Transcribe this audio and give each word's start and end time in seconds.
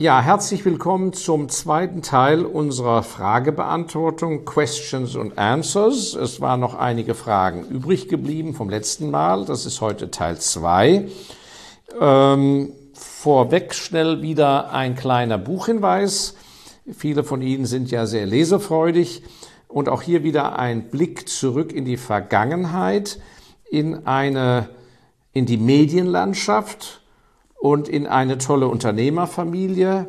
Ja, 0.00 0.22
herzlich 0.22 0.64
willkommen 0.64 1.12
zum 1.12 1.50
zweiten 1.50 2.00
Teil 2.00 2.46
unserer 2.46 3.02
Fragebeantwortung 3.02 4.46
Questions 4.46 5.14
und 5.14 5.36
Answers. 5.36 6.14
Es 6.14 6.40
waren 6.40 6.58
noch 6.58 6.74
einige 6.74 7.14
Fragen 7.14 7.66
übrig 7.66 8.08
geblieben 8.08 8.54
vom 8.54 8.70
letzten 8.70 9.10
Mal. 9.10 9.44
Das 9.44 9.66
ist 9.66 9.82
heute 9.82 10.10
Teil 10.10 10.38
zwei. 10.38 11.06
Ähm, 12.00 12.72
vorweg 12.94 13.74
schnell 13.74 14.22
wieder 14.22 14.72
ein 14.72 14.94
kleiner 14.94 15.36
Buchhinweis. 15.36 16.34
Viele 16.90 17.22
von 17.22 17.42
Ihnen 17.42 17.66
sind 17.66 17.90
ja 17.90 18.06
sehr 18.06 18.24
lesefreudig. 18.24 19.22
Und 19.68 19.90
auch 19.90 20.00
hier 20.00 20.24
wieder 20.24 20.58
ein 20.58 20.88
Blick 20.88 21.28
zurück 21.28 21.74
in 21.74 21.84
die 21.84 21.98
Vergangenheit, 21.98 23.20
in 23.70 24.06
eine, 24.06 24.70
in 25.34 25.44
die 25.44 25.58
Medienlandschaft 25.58 26.99
und 27.60 27.88
in 27.88 28.06
eine 28.06 28.38
tolle 28.38 28.68
Unternehmerfamilie. 28.68 30.08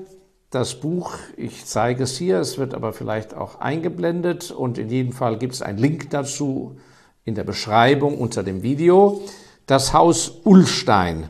Das 0.49 0.79
Buch, 0.79 1.13
ich 1.37 1.65
zeige 1.65 2.03
es 2.03 2.17
hier, 2.17 2.39
es 2.39 2.57
wird 2.57 2.73
aber 2.73 2.93
vielleicht 2.93 3.35
auch 3.35 3.59
eingeblendet 3.59 4.51
und 4.51 4.77
in 4.77 4.89
jedem 4.89 5.11
Fall 5.11 5.37
gibt 5.37 5.53
es 5.53 5.61
einen 5.61 5.77
Link 5.77 6.09
dazu 6.09 6.77
in 7.25 7.35
der 7.35 7.43
Beschreibung 7.43 8.17
unter 8.17 8.41
dem 8.41 8.63
Video. 8.63 9.21
Das 9.65 9.93
Haus 9.93 10.39
Ullstein. 10.43 11.29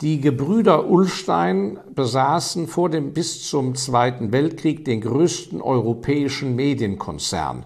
Die 0.00 0.20
Gebrüder 0.20 0.88
Ullstein 0.88 1.78
besaßen 1.94 2.66
vor 2.66 2.90
dem 2.90 3.12
bis 3.12 3.48
zum 3.48 3.74
Zweiten 3.74 4.32
Weltkrieg 4.32 4.84
den 4.84 5.02
größten 5.02 5.62
europäischen 5.62 6.56
Medienkonzern 6.56 7.64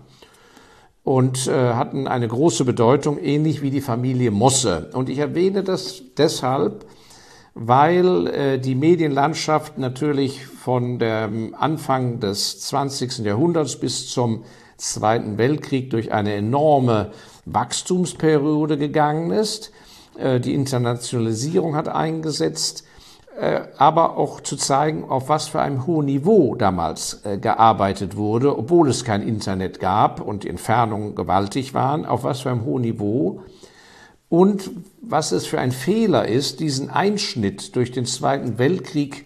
und 1.05 1.47
äh, 1.47 1.53
hatten 1.53 2.07
eine 2.07 2.29
große 2.29 2.65
Bedeutung, 2.65 3.19
ähnlich 3.19 3.63
wie 3.63 3.71
die 3.71 3.81
Familie 3.81 4.31
Mosse. 4.31 4.91
Und 4.93 5.09
ich 5.09 5.19
erwähne 5.19 5.63
das 5.63 6.03
deshalb, 6.17 6.85
weil 7.61 8.29
äh, 8.29 8.59
die 8.59 8.77
Medienlandschaft 8.77 9.79
natürlich 9.79 10.47
von 10.47 11.01
dem 11.01 11.57
Anfang 11.59 12.21
des 12.21 12.61
20. 12.61 13.19
Jahrhunderts 13.19 13.77
bis 13.81 14.09
zum 14.09 14.45
Zweiten 14.77 15.39
Weltkrieg 15.39 15.91
durch 15.91 16.13
eine 16.13 16.35
enorme 16.35 17.11
Wachstumsperiode 17.47 18.79
gegangen 18.79 19.33
ist. 19.33 19.73
Äh, 20.17 20.39
die 20.39 20.55
Internationalisierung 20.55 21.75
hat 21.75 21.89
eingesetzt, 21.89 22.85
äh, 23.41 23.63
aber 23.77 24.17
auch 24.17 24.41
zu 24.41 24.57
zeigen, 24.57 25.05
auf 25.11 25.29
was 25.29 25.49
für 25.49 25.61
einem 25.61 25.85
hohen 25.85 26.07
Niveau 26.07 26.55
damals 26.55 27.25
äh, 27.25 27.39
gearbeitet 27.39 28.17
wurde, 28.17 28.57
obwohl 28.57 28.89
es 28.89 29.05
kein 29.05 29.23
Internet 29.23 29.81
gab 29.81 30.21
und 30.21 30.45
die 30.45 30.49
Entfernungen 30.49 31.17
gewaltig 31.17 31.75
waren, 31.75 32.07
auf 32.07 32.23
was 32.23 32.43
für 32.43 32.51
einem 32.51 32.65
hohen 32.65 32.83
Niveau 32.83 33.41
und 34.29 34.71
was 35.01 35.33
es 35.33 35.47
für 35.47 35.59
ein 35.59 35.73
Fehler 35.73 36.29
ist, 36.29 36.61
diesen 36.61 36.91
Einschnitt 36.91 37.75
durch 37.77 37.93
den 37.93 38.05
Zweiten 38.05 38.59
Weltkrieg 38.59 39.25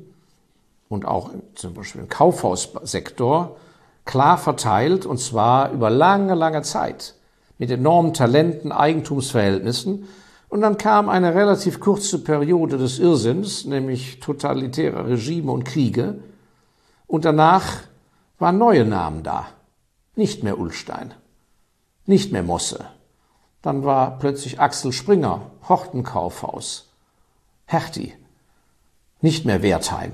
und 0.89 1.06
auch 1.06 1.31
zum 1.55 1.72
Beispiel 1.75 2.03
im 2.03 2.09
Kaufhaussektor 2.09 3.56
klar 4.05 4.39
verteilt 4.39 5.06
und 5.06 5.19
zwar 5.19 5.72
über 5.72 5.91
lange, 5.91 6.34
lange 6.34 6.62
Zeit 6.62 7.15
mit 7.61 7.70
enormen 7.70 8.14
Talenten, 8.14 8.72
Eigentumsverhältnissen. 8.72 10.08
Und 10.48 10.62
dann 10.62 10.78
kam 10.78 11.11
eine 11.11 11.34
relativ 11.34 11.78
kurze 11.78 12.25
Periode 12.25 12.78
des 12.78 12.98
Irrsinns, 12.98 13.66
nämlich 13.66 14.19
totalitäre 14.19 15.06
Regime 15.06 15.53
und 15.53 15.64
Kriege. 15.64 16.22
Und 17.06 17.27
danach 17.27 17.83
waren 18.38 18.56
neue 18.56 18.86
Namen 18.86 19.22
da. 19.22 19.47
Nicht 20.16 20.42
mehr 20.42 20.58
Ullstein, 20.58 21.12
nicht 22.06 22.33
mehr 22.33 22.42
Mosse. 22.42 22.86
Dann 23.60 23.84
war 23.84 24.19
plötzlich 24.19 24.59
Axel 24.59 24.92
Springer, 24.92 25.50
Hortenkaufhaus, 25.69 26.88
Hertie, 27.66 28.15
nicht 29.21 29.44
mehr 29.44 29.62
Wertheim. 29.62 30.12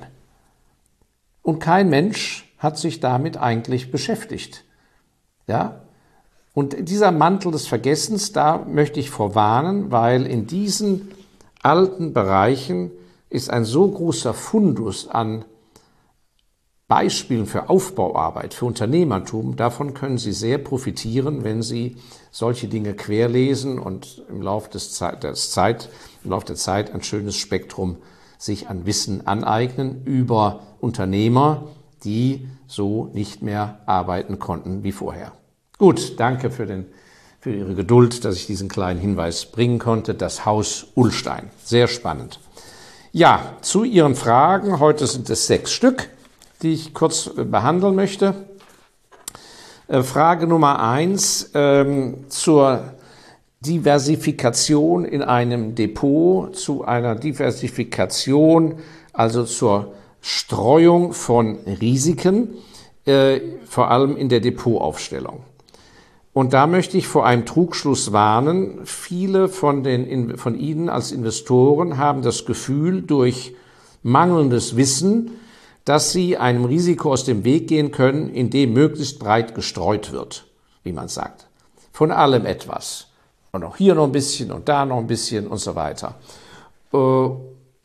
Und 1.43 1.61
kein 1.61 1.89
Mensch 1.91 2.53
hat 2.59 2.77
sich 2.77 2.99
damit 2.99 3.37
eigentlich 3.37 3.93
beschäftigt. 3.93 4.65
Ja, 5.47 5.86
und 6.57 6.89
dieser 6.89 7.13
Mantel 7.13 7.53
des 7.53 7.67
Vergessens, 7.67 8.33
da 8.33 8.65
möchte 8.67 8.99
ich 8.99 9.11
vorwarnen, 9.11 9.93
weil 9.93 10.25
in 10.25 10.47
diesen 10.47 11.13
alten 11.63 12.15
Bereichen 12.15 12.93
ist 13.29 13.51
ein 13.51 13.67
so 13.67 13.87
großer 13.87 14.33
Fundus 14.33 15.07
an 15.07 15.45
Beispielen 16.89 17.45
für 17.45 17.69
Aufbauarbeit, 17.69 18.55
für 18.55 18.65
Unternehmertum. 18.65 19.57
Davon 19.57 19.93
können 19.93 20.17
Sie 20.17 20.33
sehr 20.33 20.57
profitieren, 20.57 21.45
wenn 21.45 21.61
Sie 21.61 21.99
solche 22.31 22.69
Dinge 22.69 22.95
querlesen 22.95 23.79
und 23.79 24.25
im 24.31 24.41
Laufe 24.41 24.71
des 24.71 24.93
Zeit, 24.93 25.25
des 25.25 25.51
Zeit, 25.51 25.91
im 26.25 26.31
Laufe 26.31 26.47
der 26.47 26.57
Zeit 26.57 26.95
ein 26.95 27.03
schönes 27.03 27.37
Spektrum 27.37 27.99
sich 28.39 28.71
an 28.71 28.87
Wissen 28.87 29.27
aneignen 29.27 30.07
über 30.07 30.61
Unternehmer, 30.81 31.65
die 32.03 32.49
so 32.67 33.11
nicht 33.13 33.43
mehr 33.43 33.81
arbeiten 33.85 34.39
konnten 34.39 34.85
wie 34.85 34.93
vorher. 34.93 35.36
Gut, 35.79 36.19
danke 36.19 36.51
für, 36.51 36.65
den, 36.65 36.87
für 37.39 37.53
Ihre 37.53 37.75
Geduld, 37.75 38.25
dass 38.25 38.37
ich 38.37 38.47
diesen 38.47 38.69
kleinen 38.71 38.99
Hinweis 38.99 39.45
bringen 39.45 39.79
konnte. 39.79 40.15
Das 40.15 40.47
Haus 40.47 40.87
Ullstein. 40.95 41.51
Sehr 41.63 41.87
spannend. 41.87 42.41
Ja, 43.13 43.57
zu 43.61 43.85
Ihren 43.85 44.15
Fragen. 44.15 44.81
Heute 44.81 45.07
sind 45.07 45.29
es 45.29 45.47
sechs 45.47 45.73
Stück, 45.73 46.09
die 46.63 46.73
ich 46.73 46.95
kurz 46.95 47.27
äh, 47.27 47.45
behandeln 47.45 47.95
möchte. 47.95 48.47
Äh, 49.87 50.03
Frage 50.03 50.47
Nummer 50.47 50.81
eins 50.83 51.51
ähm, 51.53 52.25
zur 52.31 52.95
Diversifikation 53.61 55.05
in 55.05 55.23
einem 55.23 55.75
Depot, 55.75 56.57
zu 56.57 56.87
einer 56.87 57.17
Diversifikation, 57.17 58.77
also 59.13 59.45
zur 59.45 59.93
Streuung 60.23 61.13
von 61.13 61.59
Risiken, 61.67 62.55
äh, 63.05 63.41
vor 63.67 63.91
allem 63.91 64.17
in 64.17 64.31
der 64.31 64.41
Depotaufstellung. 64.41 65.45
Und 66.37 66.53
da 66.53 66.67
möchte 66.67 66.99
ich 66.99 67.09
vor 67.09 67.25
einem 67.25 67.47
Trugschluss 67.47 68.13
warnen. 68.13 68.81
Viele 68.85 69.49
von, 69.49 69.83
den, 69.83 70.37
von 70.37 70.55
Ihnen 70.55 70.91
als 70.91 71.11
Investoren 71.11 71.97
haben 71.97 72.21
das 72.21 72.45
Gefühl, 72.45 73.01
durch 73.01 73.55
mangelndes 74.03 74.77
Wissen, 74.77 75.31
dass 75.87 76.13
sie 76.13 76.37
einem 76.37 76.67
Risiko 76.67 77.11
aus 77.11 77.25
dem 77.25 77.45
Weg 77.45 77.69
gehen 77.69 77.91
können, 77.91 78.29
indem 78.29 78.75
möglichst 78.75 79.19
breit 79.19 79.55
gestreut 79.55 80.13
wird, 80.13 80.45
wie 80.83 80.93
man 80.93 81.09
sagt. 81.09 81.47
Von 81.91 82.11
allem 82.13 82.45
etwas. 82.45 83.07
Und 83.51 83.65
auch 83.65 83.79
hier 83.79 83.95
noch 83.95 84.05
ein 84.05 84.13
bisschen 84.13 84.53
und 84.53 84.69
da 84.69 84.85
noch 84.85 84.99
ein 84.99 85.07
bisschen 85.07 85.47
und 85.47 85.57
so 85.57 85.75
weiter. 85.75 86.17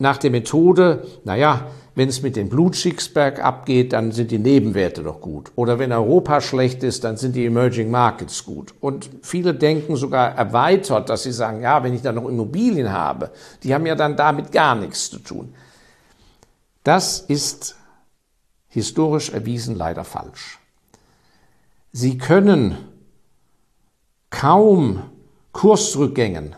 Nach 0.02 0.18
der 0.18 0.32
Methode, 0.32 1.06
naja, 1.26 1.68
wenn 1.94 2.10
es 2.10 2.24
mit 2.24 2.36
den 2.36 2.50
Blutschicks 2.50 3.10
bergab 3.10 3.68
geht, 3.68 3.94
dann 3.94 4.12
sind 4.12 4.32
die 4.32 4.40
Nebenwerte 4.40 5.04
doch 5.04 5.22
gut. 5.22 5.52
Oder 5.56 5.78
wenn 5.78 5.92
Europa 5.92 6.42
schlecht 6.42 6.82
ist, 6.82 7.04
dann 7.04 7.18
sind 7.18 7.36
die 7.36 7.46
Emerging 7.46 7.92
Markets 7.92 8.44
gut. 8.44 8.74
Und 8.80 9.12
viele 9.22 9.54
denken 9.54 9.96
sogar 9.96 10.36
erweitert, 10.36 11.10
dass 11.10 11.22
sie 11.22 11.32
sagen, 11.32 11.62
ja, 11.62 11.84
wenn 11.84 11.94
ich 11.94 12.02
dann 12.02 12.16
noch 12.16 12.28
Immobilien 12.28 12.92
habe, 12.92 13.30
die 13.62 13.76
haben 13.76 13.86
ja 13.86 13.94
dann 13.94 14.16
damit 14.16 14.52
gar 14.52 14.74
nichts 14.74 15.12
zu 15.12 15.20
tun. 15.20 15.54
Das 16.84 17.20
ist 17.20 17.76
historisch 18.70 19.30
erwiesen 19.30 19.76
leider 19.76 20.04
falsch. 20.04 20.58
Sie 21.92 22.18
können 22.18 22.76
kaum 24.32 25.04
Kursrückgängen 25.52 26.56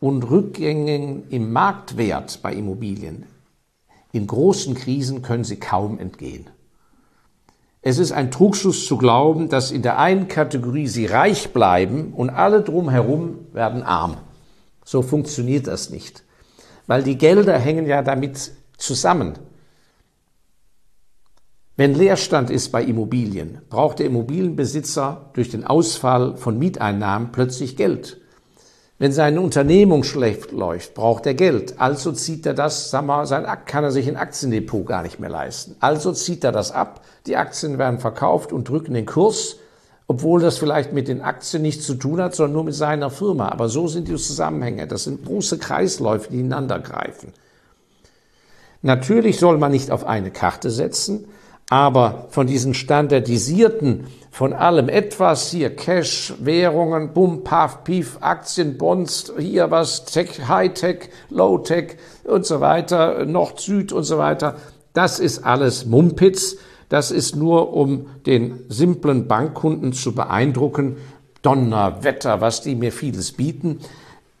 und 0.00 0.22
Rückgängen 0.24 1.28
im 1.30 1.52
Marktwert 1.52 2.40
bei 2.42 2.52
Immobilien 2.54 3.24
in 4.12 4.26
großen 4.26 4.74
Krisen 4.74 5.22
können 5.22 5.44
sie 5.44 5.60
kaum 5.60 5.98
entgehen. 5.98 6.48
Es 7.82 7.98
ist 7.98 8.12
ein 8.12 8.30
Trugschluss 8.30 8.86
zu 8.86 8.96
glauben, 8.96 9.48
dass 9.48 9.70
in 9.70 9.82
der 9.82 9.98
einen 9.98 10.28
Kategorie 10.28 10.88
sie 10.88 11.06
reich 11.06 11.52
bleiben 11.52 12.12
und 12.14 12.30
alle 12.30 12.62
drumherum 12.62 13.46
werden 13.52 13.82
arm. 13.82 14.16
So 14.84 15.02
funktioniert 15.02 15.66
das 15.66 15.90
nicht. 15.90 16.24
Weil 16.86 17.02
die 17.02 17.18
Gelder 17.18 17.58
hängen 17.58 17.86
ja 17.86 18.02
damit 18.02 18.52
zusammen. 18.78 19.34
Wenn 21.76 21.94
Leerstand 21.94 22.50
ist 22.50 22.72
bei 22.72 22.82
Immobilien, 22.82 23.60
braucht 23.68 24.00
der 24.00 24.06
Immobilienbesitzer 24.06 25.30
durch 25.34 25.50
den 25.50 25.64
Ausfall 25.64 26.36
von 26.36 26.58
Mieteinnahmen 26.58 27.30
plötzlich 27.30 27.76
Geld. 27.76 28.17
Wenn 29.00 29.12
seine 29.12 29.40
Unternehmung 29.40 30.02
schlecht 30.02 30.50
läuft, 30.50 30.94
braucht 30.94 31.24
er 31.26 31.34
Geld. 31.34 31.80
Also 31.80 32.10
zieht 32.10 32.44
er 32.46 32.54
das, 32.54 32.92
wir, 32.92 33.26
sein, 33.26 33.46
kann 33.64 33.84
er 33.84 33.92
sich 33.92 34.08
ein 34.08 34.16
Aktiendepot 34.16 34.86
gar 34.86 35.02
nicht 35.02 35.20
mehr 35.20 35.30
leisten. 35.30 35.76
Also 35.78 36.12
zieht 36.12 36.42
er 36.42 36.50
das 36.50 36.72
ab. 36.72 37.02
Die 37.26 37.36
Aktien 37.36 37.78
werden 37.78 38.00
verkauft 38.00 38.52
und 38.52 38.68
drücken 38.68 38.94
den 38.94 39.06
Kurs, 39.06 39.56
obwohl 40.08 40.40
das 40.40 40.58
vielleicht 40.58 40.92
mit 40.92 41.06
den 41.06 41.20
Aktien 41.20 41.62
nichts 41.62 41.86
zu 41.86 41.94
tun 41.94 42.20
hat, 42.20 42.34
sondern 42.34 42.54
nur 42.54 42.64
mit 42.64 42.74
seiner 42.74 43.10
Firma. 43.10 43.50
Aber 43.50 43.68
so 43.68 43.86
sind 43.86 44.08
die 44.08 44.16
Zusammenhänge. 44.16 44.88
Das 44.88 45.04
sind 45.04 45.24
große 45.24 45.58
Kreisläufe, 45.58 46.30
die 46.32 46.40
ineinander 46.40 46.80
greifen. 46.80 47.32
Natürlich 48.82 49.38
soll 49.38 49.58
man 49.58 49.70
nicht 49.70 49.92
auf 49.92 50.06
eine 50.06 50.32
Karte 50.32 50.70
setzen, 50.70 51.26
aber 51.70 52.26
von 52.30 52.46
diesen 52.46 52.74
standardisierten, 52.74 54.06
von 54.30 54.52
allem 54.52 54.88
etwas, 54.88 55.50
hier 55.50 55.74
Cash, 55.74 56.34
Währungen, 56.38 57.12
Bum, 57.12 57.44
Paf, 57.44 57.84
Pief, 57.84 58.18
Aktien, 58.20 58.78
Bonds, 58.78 59.32
hier 59.38 59.70
was, 59.70 60.04
Tech, 60.04 60.48
Hightech, 60.48 61.10
Low-Tech 61.28 61.96
und 62.24 62.46
so 62.46 62.60
weiter, 62.60 63.24
Nord, 63.26 63.60
Süd 63.60 63.92
und 63.92 64.04
so 64.04 64.18
weiter, 64.18 64.56
das 64.92 65.20
ist 65.20 65.44
alles 65.44 65.86
Mumpitz. 65.86 66.56
Das 66.88 67.10
ist 67.10 67.36
nur, 67.36 67.74
um 67.74 68.06
den 68.24 68.64
simplen 68.68 69.28
Bankkunden 69.28 69.92
zu 69.92 70.14
beeindrucken. 70.14 70.96
Donnerwetter, 71.42 72.40
was 72.40 72.62
die 72.62 72.74
mir 72.74 72.92
vieles 72.92 73.32
bieten. 73.32 73.80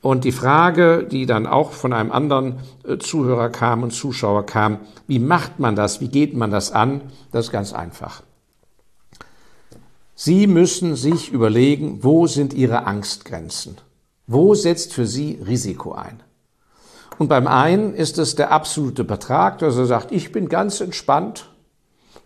Und 0.00 0.24
die 0.24 0.32
Frage, 0.32 1.06
die 1.10 1.26
dann 1.26 1.46
auch 1.46 1.72
von 1.72 1.92
einem 1.92 2.12
anderen 2.12 2.60
äh, 2.84 2.98
Zuhörer 2.98 3.50
kam 3.50 3.82
und 3.82 3.92
Zuschauer 3.92 4.46
kam, 4.46 4.78
wie 5.06 5.18
macht 5.18 5.58
man 5.58 5.74
das, 5.74 6.00
wie 6.00 6.08
geht 6.08 6.34
man 6.34 6.50
das 6.50 6.70
an, 6.70 7.00
das 7.32 7.46
ist 7.46 7.52
ganz 7.52 7.72
einfach. 7.72 8.22
Sie 10.14 10.46
müssen 10.46 10.96
sich 10.96 11.30
überlegen, 11.30 12.02
wo 12.02 12.26
sind 12.26 12.54
Ihre 12.54 12.86
Angstgrenzen? 12.86 13.76
Wo 14.26 14.54
setzt 14.54 14.92
für 14.92 15.06
Sie 15.06 15.38
Risiko 15.46 15.92
ein? 15.92 16.20
Und 17.18 17.28
beim 17.28 17.48
einen 17.48 17.94
ist 17.94 18.18
es 18.18 18.36
der 18.36 18.52
absolute 18.52 19.02
Betrag, 19.02 19.58
dass 19.58 19.76
er 19.76 19.86
sagt, 19.86 20.12
ich 20.12 20.30
bin 20.30 20.48
ganz 20.48 20.80
entspannt, 20.80 21.48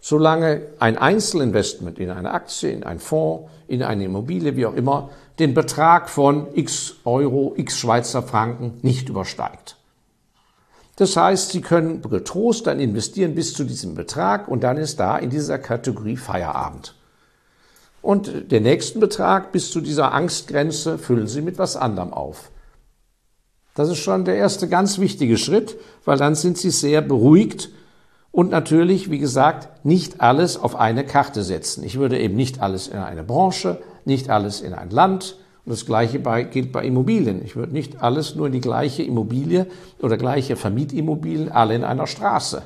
solange 0.01 0.63
ein 0.79 0.99
Einzelinvestment 0.99 1.99
in 1.99 2.11
eine 2.11 2.33
Aktie, 2.33 2.71
in 2.71 2.85
einen 2.85 3.01
Fonds, 3.01 3.51
in 3.69 3.83
eine 3.83 4.05
Immobilie, 4.05 4.57
wie 4.57 4.67
auch 4.67 4.75
immer, 4.75 5.11
den 5.39 5.55
Betrag 5.55 6.09
von 6.09 6.49
x 6.55 6.97
Euro, 7.05 7.55
x 7.57 7.79
Schweizer 7.79 8.23
Franken 8.23 8.79
nicht 8.83 9.09
übersteigt. 9.09 9.77
Das 10.97 11.17
heißt, 11.17 11.51
Sie 11.51 11.63
können 11.63 12.03
getrost 12.03 12.67
dann 12.67 12.79
investieren 12.79 13.35
bis 13.35 13.55
zu 13.55 13.65
diesem 13.65 13.95
Betrag 13.95 14.47
und 14.49 14.63
dann 14.63 14.77
ist 14.77 15.01
da 15.01 15.17
in 15.17 15.31
dieser 15.31 15.59
Kategorie 15.59 16.17
Feierabend. 16.17 16.95
Und 18.03 18.51
den 18.51 18.65
nächsten 18.65 19.01
Betrag 19.01 19.53
bis 19.53 19.71
zu 19.71 19.81
dieser 19.81 20.13
Angstgrenze 20.13 20.99
füllen 20.99 21.29
Sie 21.29 21.41
mit 21.41 21.59
was 21.59 21.77
anderem 21.77 22.13
auf. 22.13 22.51
Das 23.75 23.89
ist 23.89 23.99
schon 23.99 24.27
der 24.27 24.37
erste 24.37 24.69
ganz 24.69 24.99
wichtige 24.99 25.39
Schritt, 25.39 25.79
weil 26.05 26.19
dann 26.19 26.35
sind 26.35 26.59
Sie 26.59 26.71
sehr 26.71 27.01
beruhigt 27.01 27.71
und 28.31 28.51
natürlich, 28.51 29.11
wie 29.11 29.19
gesagt, 29.19 29.85
nicht 29.85 30.21
alles 30.21 30.59
auf 30.59 30.77
eine 30.77 31.07
Karte 31.07 31.43
setzen. 31.43 31.85
Ich 31.85 31.99
würde 31.99 32.19
eben 32.19 32.35
nicht 32.35 32.61
alles 32.61 32.89
in 32.89 32.99
eine 32.99 33.23
Branche, 33.23 33.81
nicht 34.07 34.31
alles 34.31 34.61
in 34.61 34.75
ein 34.75 34.91
Land. 34.91 35.37
Und 35.65 35.71
das 35.71 35.87
Gleiche 35.87 36.19
bei, 36.19 36.43
gilt 36.43 36.73
bei 36.73 36.85
Immobilien. 36.85 37.45
Ich 37.45 37.55
würde 37.55 37.73
nicht 37.73 38.03
alles 38.03 38.35
nur 38.35 38.47
in 38.47 38.53
die 38.53 38.61
gleiche 38.61 39.03
Immobilie 39.03 39.67
oder 40.01 40.17
gleiche 40.17 40.57
Vermietimmobilien 40.57 41.53
alle 41.53 41.75
in 41.75 41.85
einer 41.85 42.07
Straße. 42.07 42.63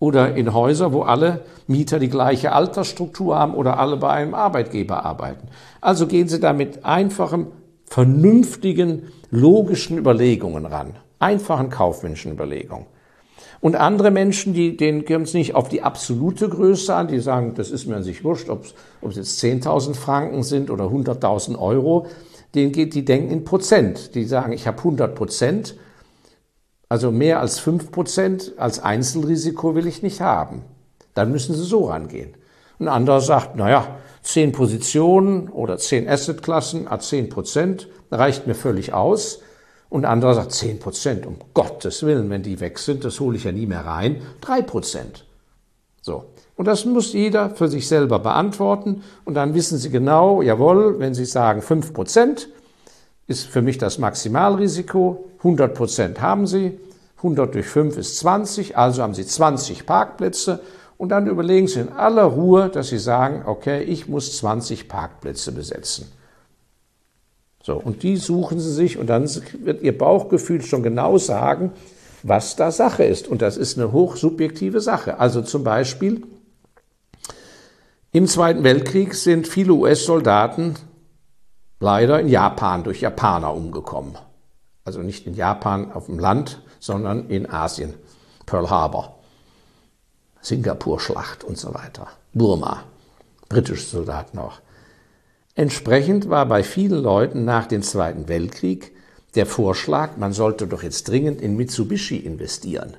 Oder 0.00 0.34
in 0.36 0.52
Häuser, 0.52 0.92
wo 0.92 1.02
alle 1.02 1.42
Mieter 1.66 1.98
die 1.98 2.08
gleiche 2.08 2.52
Altersstruktur 2.52 3.36
haben 3.36 3.54
oder 3.54 3.78
alle 3.78 3.96
bei 3.96 4.10
einem 4.10 4.34
Arbeitgeber 4.34 5.04
arbeiten. 5.04 5.48
Also 5.80 6.06
gehen 6.06 6.28
Sie 6.28 6.38
da 6.38 6.52
mit 6.52 6.84
einfachen, 6.84 7.48
vernünftigen, 7.84 9.04
logischen 9.30 9.98
Überlegungen 9.98 10.66
ran. 10.66 10.94
Einfachen 11.18 11.68
kaufmännischen 11.70 12.32
Überlegungen. 12.32 12.86
Und 13.60 13.74
andere 13.74 14.10
Menschen, 14.10 14.54
die, 14.54 14.76
denen 14.76 15.04
kommt 15.04 15.26
es 15.26 15.34
nicht 15.34 15.54
auf 15.54 15.68
die 15.68 15.82
absolute 15.82 16.48
Größe 16.48 16.94
an, 16.94 17.08
die 17.08 17.18
sagen, 17.18 17.54
das 17.54 17.70
ist 17.70 17.86
mir 17.86 17.96
an 17.96 18.04
sich 18.04 18.22
wurscht, 18.22 18.48
ob 18.48 18.64
es 18.64 19.16
jetzt 19.16 19.42
10.000 19.42 19.94
Franken 19.94 20.42
sind 20.42 20.70
oder 20.70 20.84
100.000 20.84 21.58
Euro, 21.58 22.06
denen 22.54 22.72
geht, 22.72 22.94
die 22.94 23.04
denken 23.04 23.32
in 23.32 23.44
Prozent. 23.44 24.14
Die 24.14 24.24
sagen, 24.24 24.52
ich 24.52 24.66
habe 24.66 24.78
100 24.78 25.14
Prozent, 25.14 25.76
also 26.88 27.10
mehr 27.10 27.40
als 27.40 27.58
5 27.58 27.90
Prozent 27.90 28.52
als 28.56 28.78
Einzelrisiko 28.78 29.74
will 29.74 29.86
ich 29.86 30.02
nicht 30.02 30.20
haben. 30.20 30.62
Dann 31.14 31.32
müssen 31.32 31.54
sie 31.54 31.64
so 31.64 31.86
rangehen. 31.86 32.34
Ein 32.78 32.88
anderer 32.88 33.20
sagt, 33.20 33.56
naja, 33.56 33.98
10 34.22 34.52
Positionen 34.52 35.48
oder 35.48 35.78
10 35.78 36.08
Assetklassen 36.08 36.86
a 36.86 37.00
10 37.00 37.28
Prozent 37.28 37.88
reicht 38.10 38.46
mir 38.46 38.54
völlig 38.54 38.92
aus. 38.92 39.40
Und 39.88 40.04
ein 40.04 40.12
anderer 40.12 40.34
sagt 40.34 40.52
10 40.52 40.80
Prozent, 40.80 41.26
um 41.26 41.36
Gottes 41.54 42.02
Willen, 42.02 42.28
wenn 42.30 42.42
die 42.42 42.60
weg 42.60 42.78
sind, 42.78 43.04
das 43.04 43.20
hole 43.20 43.36
ich 43.36 43.44
ja 43.44 43.52
nie 43.52 43.66
mehr 43.66 43.86
rein. 43.86 44.20
3 44.42 44.62
Prozent. 44.62 45.24
So. 46.02 46.24
Und 46.56 46.66
das 46.66 46.84
muss 46.84 47.12
jeder 47.12 47.50
für 47.50 47.68
sich 47.68 47.86
selber 47.86 48.18
beantworten. 48.18 49.02
Und 49.24 49.34
dann 49.34 49.54
wissen 49.54 49.78
Sie 49.78 49.90
genau, 49.90 50.42
jawohl, 50.42 50.98
wenn 50.98 51.14
Sie 51.14 51.24
sagen 51.24 51.62
5 51.62 51.92
Prozent, 51.92 52.48
ist 53.26 53.46
für 53.46 53.62
mich 53.62 53.78
das 53.78 53.98
Maximalrisiko. 53.98 55.28
100 55.38 55.74
Prozent 55.74 56.20
haben 56.20 56.46
Sie. 56.46 56.78
100 57.18 57.54
durch 57.54 57.66
5 57.66 57.96
ist 57.96 58.18
20, 58.18 58.76
also 58.76 59.02
haben 59.02 59.14
Sie 59.14 59.26
20 59.26 59.86
Parkplätze. 59.86 60.60
Und 60.96 61.10
dann 61.10 61.28
überlegen 61.28 61.68
Sie 61.68 61.80
in 61.80 61.92
aller 61.92 62.24
Ruhe, 62.24 62.68
dass 62.68 62.88
Sie 62.88 62.98
sagen, 62.98 63.44
okay, 63.46 63.82
ich 63.82 64.08
muss 64.08 64.36
20 64.38 64.88
Parkplätze 64.88 65.52
besetzen. 65.52 66.10
So, 67.68 67.76
und 67.76 68.02
die 68.02 68.16
suchen 68.16 68.60
sie 68.60 68.72
sich 68.72 68.96
und 68.96 69.08
dann 69.08 69.28
wird 69.62 69.82
ihr 69.82 69.96
Bauchgefühl 69.96 70.62
schon 70.62 70.82
genau 70.82 71.18
sagen, 71.18 71.72
was 72.22 72.56
da 72.56 72.70
Sache 72.70 73.04
ist. 73.04 73.28
Und 73.28 73.42
das 73.42 73.58
ist 73.58 73.76
eine 73.76 73.92
hochsubjektive 73.92 74.80
Sache. 74.80 75.18
Also 75.18 75.42
zum 75.42 75.64
Beispiel, 75.64 76.26
im 78.10 78.26
Zweiten 78.26 78.64
Weltkrieg 78.64 79.12
sind 79.12 79.46
viele 79.46 79.74
US-Soldaten 79.74 80.76
leider 81.78 82.18
in 82.18 82.28
Japan 82.28 82.84
durch 82.84 83.02
Japaner 83.02 83.52
umgekommen. 83.52 84.16
Also 84.86 85.00
nicht 85.00 85.26
in 85.26 85.34
Japan 85.34 85.92
auf 85.92 86.06
dem 86.06 86.18
Land, 86.18 86.62
sondern 86.80 87.28
in 87.28 87.50
Asien. 87.50 87.92
Pearl 88.46 88.70
Harbor, 88.70 89.18
Singapur-Schlacht 90.40 91.44
und 91.44 91.58
so 91.58 91.74
weiter. 91.74 92.06
Burma, 92.32 92.84
britische 93.50 93.84
Soldaten 93.84 94.38
auch. 94.38 94.62
Entsprechend 95.58 96.30
war 96.30 96.46
bei 96.46 96.62
vielen 96.62 97.02
Leuten 97.02 97.44
nach 97.44 97.66
dem 97.66 97.82
Zweiten 97.82 98.28
Weltkrieg 98.28 98.92
der 99.34 99.44
Vorschlag, 99.44 100.16
man 100.16 100.32
sollte 100.32 100.68
doch 100.68 100.84
jetzt 100.84 101.08
dringend 101.08 101.40
in 101.40 101.56
Mitsubishi 101.56 102.16
investieren. 102.16 102.96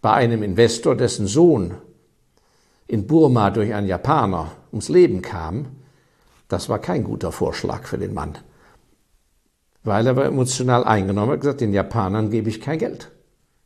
Bei 0.00 0.14
einem 0.14 0.42
Investor, 0.42 0.96
dessen 0.96 1.26
Sohn 1.26 1.74
in 2.86 3.06
Burma 3.06 3.50
durch 3.50 3.74
einen 3.74 3.86
Japaner 3.86 4.52
ums 4.72 4.88
Leben 4.88 5.20
kam, 5.20 5.66
das 6.48 6.70
war 6.70 6.78
kein 6.78 7.04
guter 7.04 7.32
Vorschlag 7.32 7.86
für 7.86 7.98
den 7.98 8.14
Mann. 8.14 8.38
Weil 9.84 10.06
er 10.06 10.16
war 10.16 10.24
emotional 10.24 10.84
eingenommen 10.84 11.32
hat 11.32 11.40
gesagt, 11.42 11.60
den 11.60 11.74
Japanern 11.74 12.30
gebe 12.30 12.48
ich 12.48 12.62
kein 12.62 12.78
Geld. 12.78 13.10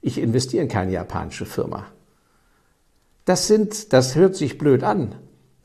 Ich 0.00 0.19
investiere 0.19 0.64
in 0.64 0.69
keine 0.69 0.90
japanische 0.90 1.46
Firma. 1.46 1.87
Das 3.26 3.46
sind, 3.46 3.93
das 3.93 4.16
hört 4.16 4.34
sich 4.34 4.59
blöd 4.59 4.82
an, 4.82 5.14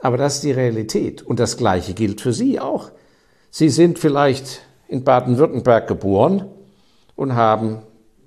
aber 0.08 0.16
das 0.16 0.36
ist 0.36 0.46
die 0.46 0.54
Realität. 0.54 1.22
Und 1.22 1.38
das 1.38 1.58
Gleiche 1.58 1.94
gilt 1.94 2.22
für 2.22 2.32
Sie 2.32 2.62
auch. 2.62 2.92
Sie 3.50 3.68
sind 3.68 4.00
vielleicht 4.00 4.62
in 4.88 5.04
Baden-Württemberg 5.04 5.86
geboren 5.86 6.46
und 7.18 7.36
haben 7.36 7.80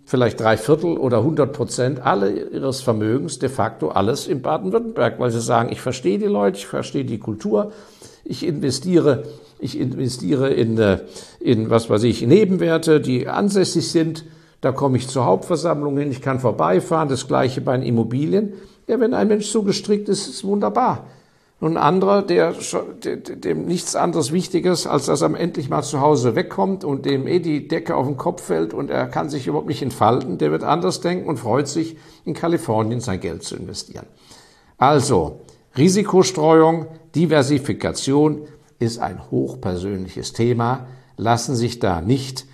vielleicht 0.05 0.41
drei 0.41 0.59
Viertel 0.59 0.99
oder 0.99 1.21
100 1.21 1.55
Prozent 1.55 2.03
alle 2.03 2.51
ihres 2.51 2.83
Vermögens 2.83 3.39
de 3.39 3.49
facto 3.49 3.89
alles 3.89 4.27
in 4.27 4.43
Baden-Württemberg, 4.43 5.19
weil 5.19 5.31
sie 5.31 5.41
sagen, 5.41 5.73
ich 5.73 5.81
verstehe 5.81 6.19
die 6.19 6.27
Leute, 6.27 6.59
ich 6.59 6.67
verstehe 6.67 7.07
die 7.07 7.19
Kultur, 7.19 7.73
ich 8.25 8.45
investiere, 8.45 9.23
ich 9.59 9.79
investiere 9.79 10.51
in, 10.51 10.77
äh, 10.77 10.99
in 11.39 11.71
was 11.71 11.89
weiß 11.89 12.03
ich, 12.03 12.21
Nebenwerte, 12.21 13.01
die 13.01 13.27
ansässig 13.27 13.91
sind. 13.91 14.27
Da 14.61 14.73
komme 14.73 14.99
ich 14.99 15.09
zur 15.09 15.25
Hauptversammlung 15.25 15.97
hin, 15.97 16.11
ich 16.11 16.21
kann 16.21 16.41
vorbeifahren. 16.41 17.09
Das 17.09 17.27
Gleiche 17.27 17.63
bei 17.63 17.75
den 17.75 17.87
Immobilien. 17.87 18.53
Ja, 18.87 19.01
wenn 19.01 19.15
ein 19.15 19.29
Mensch 19.29 19.47
so 19.47 19.63
gestrickt 19.63 20.11
ist, 20.11 20.27
ist 20.27 20.35
es 20.35 20.45
wunderbar. 20.45 21.07
Und 21.61 21.77
ein 21.77 21.83
anderer, 21.83 22.23
der, 22.23 22.55
dem 22.55 23.67
nichts 23.67 23.95
anderes 23.95 24.33
Wichtiges, 24.33 24.87
als 24.87 25.07
dass 25.07 25.21
er 25.21 25.39
endlich 25.39 25.69
mal 25.69 25.83
zu 25.83 26.01
Hause 26.01 26.35
wegkommt 26.35 26.85
und 26.85 27.05
dem 27.05 27.27
eh 27.27 27.39
die 27.39 27.69
Decke 27.69 27.97
auf 27.97 28.07
den 28.07 28.17
Kopf 28.17 28.45
fällt 28.45 28.73
und 28.73 28.91
er 28.91 29.07
kann 29.07 29.29
sich 29.29 29.47
überhaupt 29.47 29.69
nicht 29.69 29.83
entfalten, 29.83 30.39
der 30.39 30.53
wird 30.53 30.65
anders 30.65 31.03
denken 31.03 31.29
und 31.29 31.37
freut 31.37 31.69
sich, 31.69 31.99
in 32.25 32.33
Kalifornien 32.33 33.01
sein 33.01 33.21
Geld 33.21 33.43
zu 33.43 33.57
investieren. 33.57 34.07
Also, 34.79 35.43
Risikostreuung, 35.77 36.87
Diversifikation 37.15 38.47
ist 38.79 38.99
ein 38.99 39.31
hochpersönliches 39.31 40.33
Thema. 40.33 40.87
Lassen 41.19 41.55
sich 41.55 41.79
da 41.79 42.01
nicht 42.01 42.47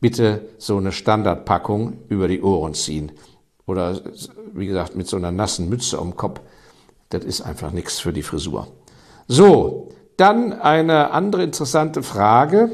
bitte 0.00 0.48
so 0.56 0.78
eine 0.78 0.92
Standardpackung 0.92 1.98
über 2.08 2.28
die 2.28 2.40
Ohren 2.40 2.72
ziehen. 2.72 3.12
Oder, 3.66 4.00
wie 4.54 4.66
gesagt, 4.66 4.96
mit 4.96 5.06
so 5.06 5.18
einer 5.18 5.32
nassen 5.32 5.68
Mütze 5.68 5.98
am 5.98 6.16
Kopf 6.16 6.40
das 7.14 7.24
ist 7.24 7.40
einfach 7.40 7.70
nichts 7.70 8.00
für 8.00 8.12
die 8.12 8.22
Frisur. 8.22 8.68
So, 9.28 9.90
dann 10.16 10.52
eine 10.52 11.12
andere 11.12 11.42
interessante 11.42 12.02
Frage. 12.02 12.70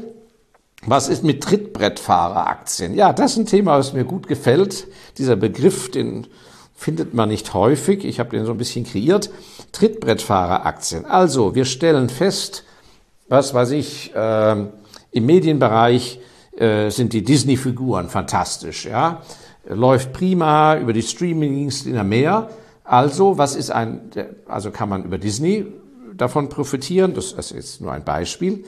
Was 0.85 1.09
ist 1.09 1.23
mit 1.23 1.43
Trittbrettfahreraktien? 1.43 2.95
Ja, 2.95 3.13
das 3.13 3.33
ist 3.33 3.37
ein 3.37 3.45
Thema, 3.45 3.77
was 3.77 3.93
mir 3.93 4.03
gut 4.03 4.27
gefällt. 4.27 4.87
Dieser 5.17 5.35
Begriff, 5.35 5.91
den 5.91 6.27
findet 6.75 7.13
man 7.13 7.29
nicht 7.29 7.53
häufig. 7.53 8.03
Ich 8.03 8.19
habe 8.19 8.31
den 8.31 8.45
so 8.45 8.51
ein 8.51 8.57
bisschen 8.57 8.85
kreiert. 8.85 9.29
Trittbrettfahreraktien. 9.71 11.05
Also, 11.05 11.53
wir 11.53 11.65
stellen 11.65 12.09
fest, 12.09 12.63
was 13.29 13.53
weiß 13.53 13.71
ich, 13.71 14.13
äh, 14.15 14.65
im 15.11 15.25
Medienbereich 15.25 16.19
äh, 16.57 16.89
sind 16.89 17.13
die 17.13 17.23
Disney-Figuren 17.23 18.09
fantastisch, 18.09 18.85
ja. 18.85 19.21
läuft 19.67 20.13
prima 20.13 20.77
über 20.77 20.93
die 20.93 21.01
Streamingdienste 21.01 21.89
in 21.89 21.95
der 21.95 22.03
Meer. 22.03 22.49
Also, 22.83 23.37
was 23.37 23.55
ist 23.55 23.71
ein, 23.71 24.09
also 24.47 24.71
kann 24.71 24.89
man 24.89 25.03
über 25.03 25.17
Disney 25.17 25.65
davon 26.15 26.49
profitieren? 26.49 27.13
Das 27.13 27.31
ist 27.33 27.51
jetzt 27.51 27.81
nur 27.81 27.91
ein 27.91 28.03
Beispiel. 28.03 28.63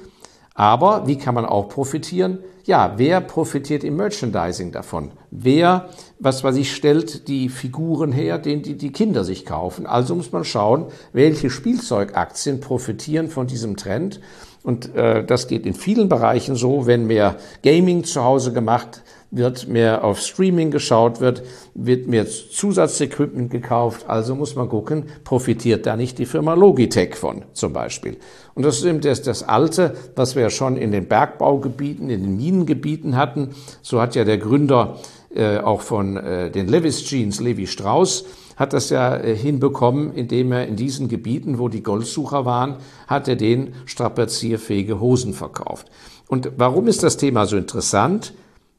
Aber 0.56 1.08
wie 1.08 1.18
kann 1.18 1.34
man 1.34 1.46
auch 1.46 1.68
profitieren? 1.68 2.40
Ja, 2.66 2.94
wer 2.98 3.20
profitiert 3.22 3.84
im 3.84 3.96
Merchandising 3.98 4.72
davon? 4.72 5.12
Wer, 5.32 5.90
was 6.20 6.44
weiß 6.44 6.56
ich, 6.58 6.74
stellt 6.74 7.28
die 7.28 7.50
Figuren 7.50 8.12
her, 8.12 8.38
den 8.38 8.62
die, 8.62 8.78
die 8.78 8.92
Kinder 8.92 9.24
sich 9.24 9.46
kaufen? 9.46 9.86
Also 9.86 10.16
muss 10.16 10.32
man 10.32 10.46
schauen, 10.46 10.86
welche 11.12 11.50
Spielzeugaktien 11.50 12.62
profitieren 12.62 13.30
von 13.30 13.48
diesem 13.48 13.76
Trend. 13.76 14.22
Und 14.62 14.96
äh, 14.96 15.26
das 15.26 15.48
geht 15.48 15.66
in 15.66 15.74
vielen 15.74 16.08
Bereichen 16.08 16.56
so, 16.56 16.86
wenn 16.86 17.08
mehr 17.08 17.36
Gaming 17.64 18.06
zu 18.06 18.24
Hause 18.24 18.54
gemacht 18.54 19.02
wird, 19.36 19.68
mehr 19.68 20.04
auf 20.04 20.20
Streaming 20.20 20.70
geschaut 20.70 21.20
wird, 21.20 21.44
wird 21.74 22.08
mehr 22.08 22.28
Zusatzequipment 22.28 23.50
gekauft. 23.50 24.06
Also 24.08 24.36
muss 24.36 24.56
man 24.56 24.70
gucken, 24.70 25.06
profitiert 25.24 25.86
da 25.86 25.96
nicht 25.96 26.20
die 26.20 26.26
Firma 26.26 26.54
Logitech 26.54 27.16
von 27.16 27.44
zum 27.54 27.74
Beispiel. 27.74 28.18
Und 28.54 28.64
das 28.64 28.78
ist 28.78 28.86
eben 28.86 29.02
das, 29.02 29.24
das 29.24 29.44
Alte, 29.44 29.96
was 30.16 30.36
wir 30.36 30.44
ja 30.44 30.50
schon 30.50 30.78
in 30.78 30.92
den 30.92 31.08
Bergbaugebieten, 31.08 32.10
in 32.10 32.22
den 32.22 32.38
Minengebieten 32.38 33.16
hatten. 33.16 33.50
So 33.82 34.00
hat 34.00 34.16
ja 34.16 34.24
der 34.24 34.38
Gründer 34.38 35.00
äh, 35.34 35.58
auch 35.58 35.82
von 35.82 36.16
äh, 36.16 36.52
den 36.52 36.68
Levis 36.68 37.04
Jeans, 37.04 37.42
Levi 37.42 37.66
Strauss, 37.66 38.26
hat 38.56 38.74
das 38.74 38.92
ja 38.92 39.18
äh, 39.18 39.36
hinbekommen, 39.36 40.14
indem 40.14 40.52
er 40.52 40.68
in 40.68 40.76
diesen 40.76 41.08
Gebieten, 41.08 41.58
wo 41.58 41.70
die 41.70 41.82
Goldsucher 41.82 42.46
waren, 42.46 42.76
hat 43.08 43.28
er 43.28 43.36
den 43.36 43.74
strapazierfähige 43.86 45.00
Hosen 45.00 45.34
verkauft. 45.34 45.88
Und 46.28 46.52
warum 46.58 46.88
ist 46.88 47.02
das 47.02 47.18
Thema 47.18 47.48
so 47.48 47.58
interessant? 47.58 48.34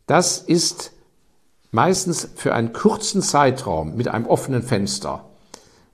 Das 0.07 0.39
ist 0.39 0.93
meistens 1.71 2.29
für 2.37 2.55
einen 2.55 2.73
kurzen 2.73 3.23
Zeitraum 3.23 3.97
mit 3.97 4.09
einem 4.09 4.27
offenen 4.27 4.63
Fenster. 4.63 5.25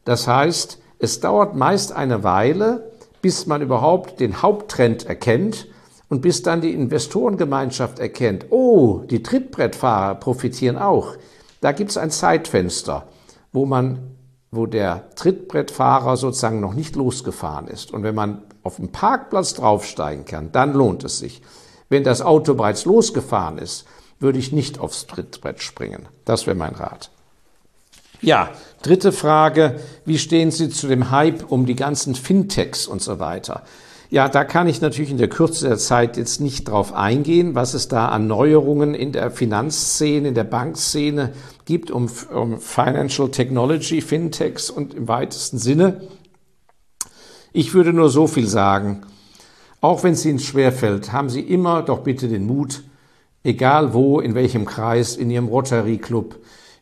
Das 0.05 0.27
heißt, 0.27 0.79
es 0.99 1.21
dauert 1.21 1.55
meist 1.55 1.93
eine 1.93 2.23
Weile, 2.25 2.91
bis 3.23 3.47
man 3.47 3.63
überhaupt 3.63 4.21
den 4.21 4.43
Haupttrend 4.43 5.07
erkennt 5.07 5.69
und 6.09 6.23
bis 6.23 6.43
dann 6.43 6.61
die 6.61 6.75
Investorengemeinschaft 6.75 7.99
erkennt, 7.99 8.47
oh, 8.51 9.03
die 9.09 9.23
Trittbrettfahrer 9.23 10.17
profitieren 10.17 10.77
auch. 10.77 11.15
Da 11.61 11.73
gibt 11.73 11.91
es 11.91 11.97
ein 11.97 12.11
Zeitfenster, 12.11 13.07
wo 13.53 13.65
man, 13.65 14.17
wo 14.51 14.67
der 14.67 15.11
Trittbrettfahrer 15.15 16.17
sozusagen 16.17 16.61
noch 16.61 16.75
nicht 16.75 16.97
losgefahren 16.97 17.69
ist. 17.69 17.93
Und 17.93 18.03
wenn 18.03 18.15
man 18.15 18.43
auf 18.63 18.77
dem 18.77 18.91
Parkplatz 18.91 19.55
draufsteigen 19.55 20.25
kann, 20.25 20.53
dann 20.53 20.73
lohnt 20.73 21.05
es 21.05 21.19
sich. 21.19 21.43
Wenn 21.89 22.05
das 22.05 22.23
Auto 22.23 22.55
bereits 22.55 22.85
losgefahren 22.85 23.59
ist, 23.59 23.87
würde 24.21 24.39
ich 24.39 24.53
nicht 24.53 24.79
aufs 24.79 25.07
Trittbrett 25.07 25.63
springen. 25.63 26.07
Das 26.25 26.47
wäre 26.47 26.57
mein 26.57 26.75
Rat. 26.75 27.11
Ja, 28.23 28.51
dritte 28.83 29.13
Frage. 29.13 29.81
Wie 30.05 30.19
stehen 30.19 30.51
Sie 30.51 30.69
zu 30.69 30.87
dem 30.87 31.11
Hype 31.11 31.51
um 31.51 31.65
die 31.65 31.75
ganzen 31.75 32.15
Fintechs 32.15 32.87
und 32.87 33.01
so 33.01 33.19
weiter? 33.19 33.63
Ja, 34.11 34.29
da 34.29 34.45
kann 34.45 34.67
ich 34.67 34.81
natürlich 34.81 35.13
in 35.13 35.19
der 35.19 35.29
Kürze 35.29 35.69
der 35.69 35.79
Zeit 35.79 36.17
jetzt 36.17 36.41
nicht 36.41 36.69
drauf 36.69 36.93
eingehen, 36.93 37.55
was 37.55 37.75
es 37.75 37.87
da 37.87 38.09
an 38.09 38.27
Neuerungen 38.27 38.93
in 38.95 39.13
der 39.13 39.31
Finanzszene, 39.31 40.29
in 40.29 40.35
der 40.35 40.45
Bankszene 40.45 41.33
gibt, 41.65 41.93
um, 41.93 42.11
um 42.35 42.61
Financial 42.61 43.31
Technology, 43.31 44.01
Fintechs 44.01 44.69
und 44.69 44.95
im 44.95 45.07
weitesten 45.07 45.59
Sinne. 45.59 46.09
Ich 47.53 47.73
würde 47.73 47.93
nur 47.93 48.11
so 48.11 48.27
viel 48.27 48.49
sagen. 48.49 49.03
Auch 49.81 50.03
wenn 50.03 50.13
es 50.13 50.27
Ihnen 50.27 50.41
schwerfällt, 50.41 51.13
haben 51.13 51.31
Sie 51.31 51.41
immer 51.41 51.83
doch 51.83 52.01
bitte 52.01 52.29
den 52.29 52.47
Mut, 52.47 52.83
egal 53.43 53.95
wo, 53.95 54.21
in 54.21 54.35
welchem 54.35 54.65
Kreis, 54.65 55.17
in 55.17 55.31
Ihrem 55.31 55.49
Rotary 55.49 55.99
Club, 55.99 56.37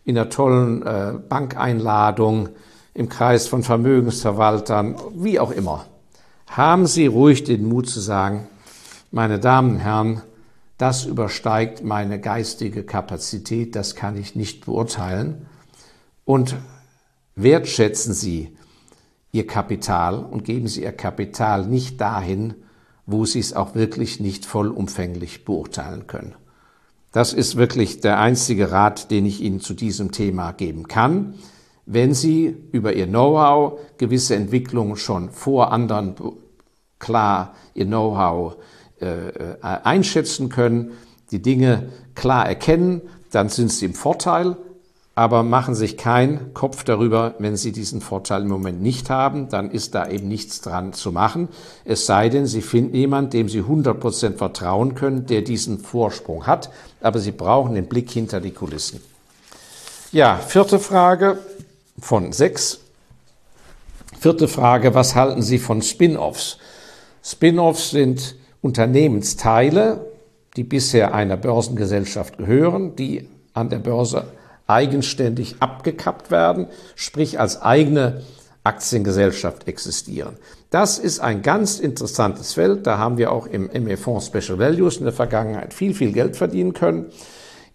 in 0.05 0.15
der 0.15 0.31
tollen 0.31 0.83
äh, 0.83 1.15
Bankeinladung, 1.29 2.51
im 2.95 3.09
Kreis 3.09 3.47
von 3.47 3.63
Vermögensverwaltern, 3.63 4.97
wie 5.15 5.39
auch 5.39 5.53
immer. 5.53 5.87
Haben 6.49 6.87
Sie 6.87 7.07
ruhig 7.07 7.45
den 7.45 7.69
Mut 7.69 7.89
zu 7.89 8.01
sagen, 8.01 8.49
meine 9.13 9.39
Damen 9.39 9.77
und 9.77 9.79
Herren, 9.79 10.23
das 10.79 11.05
übersteigt 11.05 11.85
meine 11.85 12.21
geistige 12.21 12.85
Kapazität, 12.85 13.77
das 13.77 13.95
kann 13.95 14.17
ich 14.17 14.35
nicht 14.35 14.67
beurteilen. 14.67 15.47
Und 16.25 16.57
wertschätzen 17.37 18.15
Sie 18.15 18.57
Ihr 19.31 19.47
Kapital 19.47 20.19
und 20.19 20.45
geben 20.45 20.69
Sie 20.69 20.83
Ihr 20.83 20.93
Kapital 20.93 21.67
nicht 21.67 22.01
dahin, 22.01 22.55
wo 23.07 23.25
Sie 23.25 23.41
es 23.41 23.53
auch 23.53 23.75
wirklich 23.75 24.21
nicht 24.21 24.45
vollumfänglich 24.45 25.45
beurteilen 25.45 26.07
können. 26.07 26.35
Das 27.19 27.33
ist 27.33 27.57
wirklich 27.57 27.99
der 27.99 28.21
einzige 28.21 28.71
Rat, 28.71 29.11
den 29.11 29.27
ich 29.27 29.41
Ihnen 29.41 29.59
zu 29.59 29.75
diesem 29.75 30.13
Thema 30.13 30.53
geben 30.53 30.87
kann. 30.87 31.35
Wenn 31.85 32.15
Sie 32.15 32.57
über 32.71 32.93
Ihr 32.93 33.09
Know-how 33.09 33.81
gewisse 33.99 34.37
Entwicklungen 34.37 34.95
schon 34.95 35.31
vor 35.31 35.73
anderen 35.73 36.15
klar 37.01 37.57
Ihr 37.75 37.87
Know-how 37.87 38.59
äh, 39.01 39.31
äh, 39.31 39.57
einschätzen 39.61 40.49
können, 40.49 40.93
die 41.33 41.43
Dinge 41.43 41.89
klar 42.15 42.47
erkennen, 42.49 43.01
dann 43.33 43.49
sind 43.49 43.73
Sie 43.73 43.87
im 43.87 43.95
Vorteil 43.95 44.57
aber 45.19 45.43
machen 45.43 45.75
sich 45.75 45.97
keinen 45.97 46.55
Kopf 46.55 46.85
darüber, 46.85 47.35
wenn 47.41 47.57
Sie 47.57 47.73
diesen 47.73 48.01
Vorteil 48.01 48.43
im 48.43 48.49
Moment 48.49 48.81
nicht 48.81 49.11
haben, 49.11 49.49
dann 49.49 49.73
ist 49.73 49.97
da 49.97 50.09
eben 50.09 50.29
nichts 50.29 50.61
dran 50.61 50.93
zu 50.93 51.11
machen. 51.11 51.49
Es 51.85 52.07
sei 52.07 52.29
denn, 52.29 52.47
Sie 52.47 52.63
finden 52.63 52.95
jemanden, 52.95 53.31
dem 53.31 53.49
Sie 53.49 53.63
100% 53.63 54.37
vertrauen 54.37 54.95
können, 54.95 55.27
der 55.27 55.43
diesen 55.43 55.81
Vorsprung 55.81 56.47
hat, 56.47 56.71
aber 57.01 57.19
Sie 57.19 57.33
brauchen 57.33 57.75
den 57.75 57.89
Blick 57.89 58.13
hinter 58.13 58.41
die 58.41 58.53
Kulissen. 58.53 59.01
Ja, 60.13 60.37
vierte 60.37 60.79
Frage 60.79 61.41
von 61.99 62.33
sechs. 62.33 62.79
Vierte 64.21 64.47
Frage, 64.47 64.95
was 64.95 65.17
halten 65.17 65.43
Sie 65.43 65.59
von 65.59 65.83
Spin-offs? 65.83 66.59
Spin-offs 67.25 67.91
sind 67.91 68.37
Unternehmensteile, 68.63 70.13
die 70.55 70.63
bisher 70.63 71.13
einer 71.13 71.37
Börsengesellschaft 71.37 72.39
gehören, 72.39 72.95
die 72.95 73.29
an 73.53 73.69
der 73.69 73.79
Börse 73.79 74.29
eigenständig 74.69 75.57
abgekappt 75.61 76.31
werden, 76.31 76.69
sprich 76.95 77.41
als 77.41 77.61
eigene 77.61 78.23
Aktiengesellschaft 78.65 79.67
existieren. 79.67 80.37
Das 80.71 80.99
ist 80.99 81.21
ein 81.21 81.41
ganz 81.41 81.81
interessantes 81.81 82.53
Feld. 82.53 82.87
Da 82.87 82.99
haben 82.99 83.17
wir 83.17 83.33
auch 83.33 83.47
im 83.47 83.71
ME-Fonds 83.73 84.27
Special 84.27 84.59
Values 84.59 84.99
in 84.99 85.05
der 85.05 85.15
Vergangenheit 85.15 85.73
viel, 85.73 85.95
viel 85.95 86.13
Geld 86.13 86.37
verdienen 86.37 86.75
können, 86.75 87.07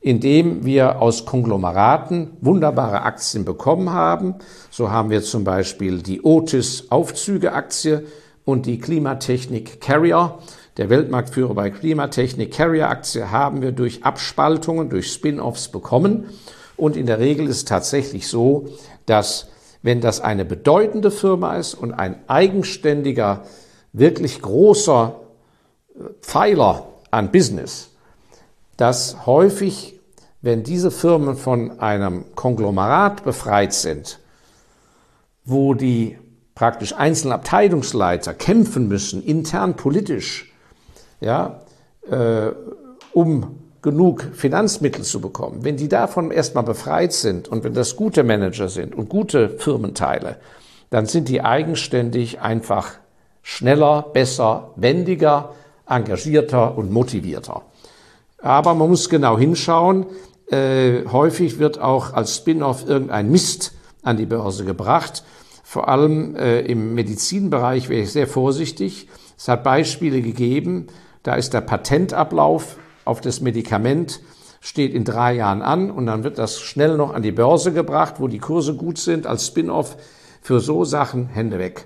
indem 0.02 0.66
wir 0.66 1.02
aus 1.02 1.26
Konglomeraten 1.26 2.38
wunderbare 2.42 3.02
Aktien 3.02 3.44
bekommen 3.44 3.92
haben. 3.92 4.36
So 4.70 4.92
haben 4.92 5.10
wir 5.10 5.24
zum 5.24 5.44
Beispiel 5.44 6.04
die 6.04 6.22
Otis 6.22 6.92
Aufzüge-Aktie 6.92 8.06
und 8.46 8.68
die 8.68 8.78
Klimatechnik 8.78 9.82
Carrier. 9.82 10.38
Der 10.78 10.92
Weltmarktführer 10.92 11.56
bei 11.56 11.72
Klimatechnik 11.72 12.54
Carrier 12.54 12.90
Aktie 12.90 13.32
haben 13.32 13.64
wir 13.64 13.72
durch 13.72 14.04
Abspaltungen, 14.04 14.90
durch 14.90 15.12
Spin-offs 15.12 15.70
bekommen. 15.70 16.26
Und 16.84 16.98
in 16.98 17.06
der 17.06 17.20
Regel 17.20 17.48
ist 17.48 17.56
es 17.56 17.64
tatsächlich 17.64 18.28
so, 18.28 18.68
dass 19.06 19.48
wenn 19.84 20.02
das 20.02 20.20
eine 20.20 20.44
bedeutende 20.44 21.12
Firma 21.12 21.56
ist 21.56 21.76
und 21.76 21.94
ein 21.94 22.18
eigenständiger, 22.28 23.46
wirklich 23.94 24.42
großer 24.42 25.16
äh, 25.96 26.04
Pfeiler 26.20 26.86
an 27.10 27.32
Business, 27.32 27.92
dass 28.76 29.26
häufig, 29.26 29.98
wenn 30.42 30.64
diese 30.64 30.92
Firmen 30.92 31.38
von 31.38 31.80
einem 31.80 32.26
Konglomerat 32.36 33.24
befreit 33.24 33.72
sind, 33.72 34.20
wo 35.46 35.76
die 35.76 36.18
praktisch 36.54 36.94
einzelnen 36.94 37.32
Abteilungsleiter 37.32 38.34
kämpfen 38.34 38.90
müssen, 38.90 39.24
intern 39.24 39.78
politisch, 39.78 40.52
ja, 41.22 41.62
äh, 42.12 42.52
um 43.14 43.63
genug 43.84 44.24
Finanzmittel 44.34 45.04
zu 45.04 45.22
bekommen, 45.22 45.60
wenn 45.64 45.78
die 45.78 45.90
davon 45.90 46.32
erstmal 46.32 46.64
befreit 46.64 47.14
sind 47.14 47.48
und 47.50 47.64
wenn 47.64 47.74
das 47.74 47.96
gute 47.96 48.24
Manager 48.24 48.70
sind 48.70 48.96
und 48.96 49.10
gute 49.10 49.50
Firmenteile, 49.60 50.38
dann 50.90 51.06
sind 51.06 51.28
die 51.28 51.42
eigenständig 51.42 52.40
einfach 52.40 52.92
schneller, 53.42 54.02
besser, 54.14 54.72
wendiger, 54.78 55.54
engagierter 55.88 56.78
und 56.78 56.92
motivierter. 56.92 57.62
Aber 58.38 58.74
man 58.74 58.90
muss 58.90 59.10
genau 59.10 59.38
hinschauen. 59.38 60.06
Äh, 60.50 61.06
häufig 61.12 61.60
wird 61.60 61.80
auch 61.80 62.14
als 62.14 62.38
Spin-off 62.38 62.88
irgendein 62.88 63.30
Mist 63.30 63.74
an 64.02 64.18
die 64.18 64.26
Börse 64.26 64.64
gebracht. 64.64 65.24
Vor 65.64 65.90
allem 65.90 66.36
äh, 66.36 66.62
im 66.62 66.94
Medizinbereich 66.94 67.90
wäre 67.90 68.04
ich 68.04 68.12
sehr 68.12 68.28
vorsichtig. 68.28 69.10
Es 69.38 69.48
hat 69.50 69.64
Beispiele 69.64 70.22
gegeben, 70.22 70.88
da 71.24 71.36
ist 71.36 71.54
der 71.54 71.62
Patentablauf 71.62 72.78
auf 73.06 73.22
das 73.22 73.42
Medikament 73.42 74.22
steht 74.62 74.94
in 74.94 75.04
drei 75.04 75.34
Jahren 75.34 75.62
an 75.62 75.92
und 75.92 76.06
dann 76.06 76.24
wird 76.24 76.38
das 76.38 76.60
schnell 76.60 76.96
noch 76.98 77.14
an 77.14 77.22
die 77.22 77.32
Börse 77.32 77.74
gebracht, 77.74 78.16
wo 78.20 78.28
die 78.28 78.40
Kurse 78.40 78.76
gut 78.76 78.98
sind, 78.98 79.28
als 79.28 79.48
Spin-off. 79.48 79.98
Für 80.42 80.60
so 80.60 80.84
Sachen 80.84 81.28
Hände 81.28 81.58
weg. 81.58 81.86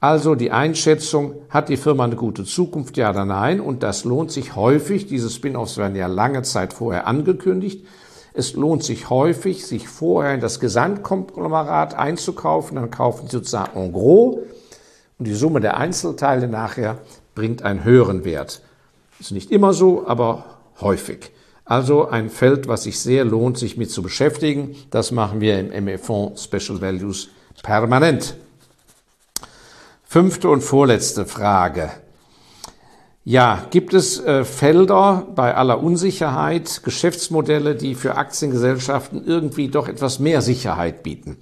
Also 0.00 0.34
die 0.34 0.50
Einschätzung, 0.50 1.34
hat 1.50 1.68
die 1.68 1.76
Firma 1.76 2.04
eine 2.04 2.16
gute 2.16 2.44
Zukunft, 2.44 2.96
ja 2.96 3.10
oder 3.10 3.26
nein? 3.26 3.60
Und 3.60 3.82
das 3.82 4.04
lohnt 4.04 4.32
sich 4.32 4.56
häufig. 4.56 5.06
Diese 5.06 5.28
Spin-offs 5.28 5.76
werden 5.76 5.96
ja 5.96 6.06
lange 6.06 6.40
Zeit 6.40 6.72
vorher 6.72 7.06
angekündigt. 7.06 7.86
Es 8.32 8.54
lohnt 8.54 8.82
sich 8.84 9.10
häufig, 9.10 9.66
sich 9.66 9.88
vorher 9.88 10.34
in 10.34 10.40
das 10.40 10.60
Gesamtkonglomerat 10.60 11.94
einzukaufen, 11.94 12.76
dann 12.76 12.90
kaufen 12.90 13.26
Sie 13.26 13.36
sozusagen 13.36 13.78
en 13.78 13.92
gros 13.92 14.38
und 15.20 15.26
die 15.26 15.34
Summe 15.34 15.60
der 15.60 15.76
Einzelteile 15.76 16.48
nachher 16.48 16.96
bringt 17.34 17.62
einen 17.62 17.84
höheren 17.84 18.24
Wert. 18.24 18.62
Ist 19.20 19.32
nicht 19.32 19.50
immer 19.50 19.74
so, 19.74 20.06
aber 20.06 20.44
häufig. 20.80 21.30
Also 21.64 22.08
ein 22.08 22.30
Feld, 22.30 22.66
was 22.66 22.84
sich 22.84 22.98
sehr 22.98 23.24
lohnt, 23.24 23.58
sich 23.58 23.76
mit 23.76 23.90
zu 23.90 24.02
beschäftigen. 24.02 24.74
Das 24.90 25.12
machen 25.12 25.40
wir 25.40 25.60
im 25.60 25.84
ME-Fonds 25.84 26.42
Special 26.42 26.80
Values 26.80 27.28
permanent. 27.62 28.34
Fünfte 30.02 30.48
und 30.48 30.62
vorletzte 30.62 31.26
Frage. 31.26 31.90
Ja, 33.22 33.66
gibt 33.70 33.94
es 33.94 34.18
äh, 34.18 34.44
Felder 34.44 35.26
bei 35.36 35.54
aller 35.54 35.80
Unsicherheit, 35.80 36.80
Geschäftsmodelle, 36.82 37.76
die 37.76 37.94
für 37.94 38.16
Aktiengesellschaften 38.16 39.24
irgendwie 39.24 39.68
doch 39.68 39.86
etwas 39.86 40.18
mehr 40.18 40.42
Sicherheit 40.42 41.02
bieten? 41.02 41.36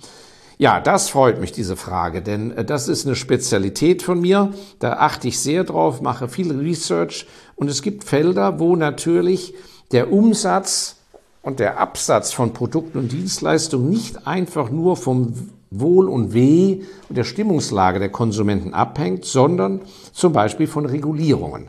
Ja, 0.60 0.80
das 0.80 1.08
freut 1.08 1.40
mich, 1.40 1.52
diese 1.52 1.76
Frage, 1.76 2.20
denn 2.20 2.50
äh, 2.50 2.64
das 2.64 2.88
ist 2.88 3.06
eine 3.06 3.14
Spezialität 3.14 4.02
von 4.02 4.20
mir. 4.20 4.52
Da 4.80 4.94
achte 4.94 5.28
ich 5.28 5.38
sehr 5.38 5.62
drauf, 5.62 6.00
mache 6.00 6.28
viel 6.28 6.50
Research 6.52 7.28
und 7.54 7.70
es 7.70 7.80
gibt 7.80 8.02
Felder, 8.02 8.58
wo 8.58 8.74
natürlich 8.74 9.54
der 9.92 10.12
Umsatz 10.12 10.96
und 11.42 11.60
der 11.60 11.78
Absatz 11.78 12.32
von 12.32 12.52
Produkten 12.54 12.98
und 12.98 13.12
Dienstleistungen 13.12 13.88
nicht 13.88 14.26
einfach 14.26 14.68
nur 14.68 14.96
vom 14.96 15.32
Wohl 15.70 16.08
und 16.08 16.34
Weh 16.34 16.82
und 17.08 17.16
der 17.16 17.24
Stimmungslage 17.24 18.00
der 18.00 18.10
Konsumenten 18.10 18.74
abhängt, 18.74 19.24
sondern 19.24 19.82
zum 20.12 20.32
Beispiel 20.32 20.66
von 20.66 20.86
Regulierungen. 20.86 21.68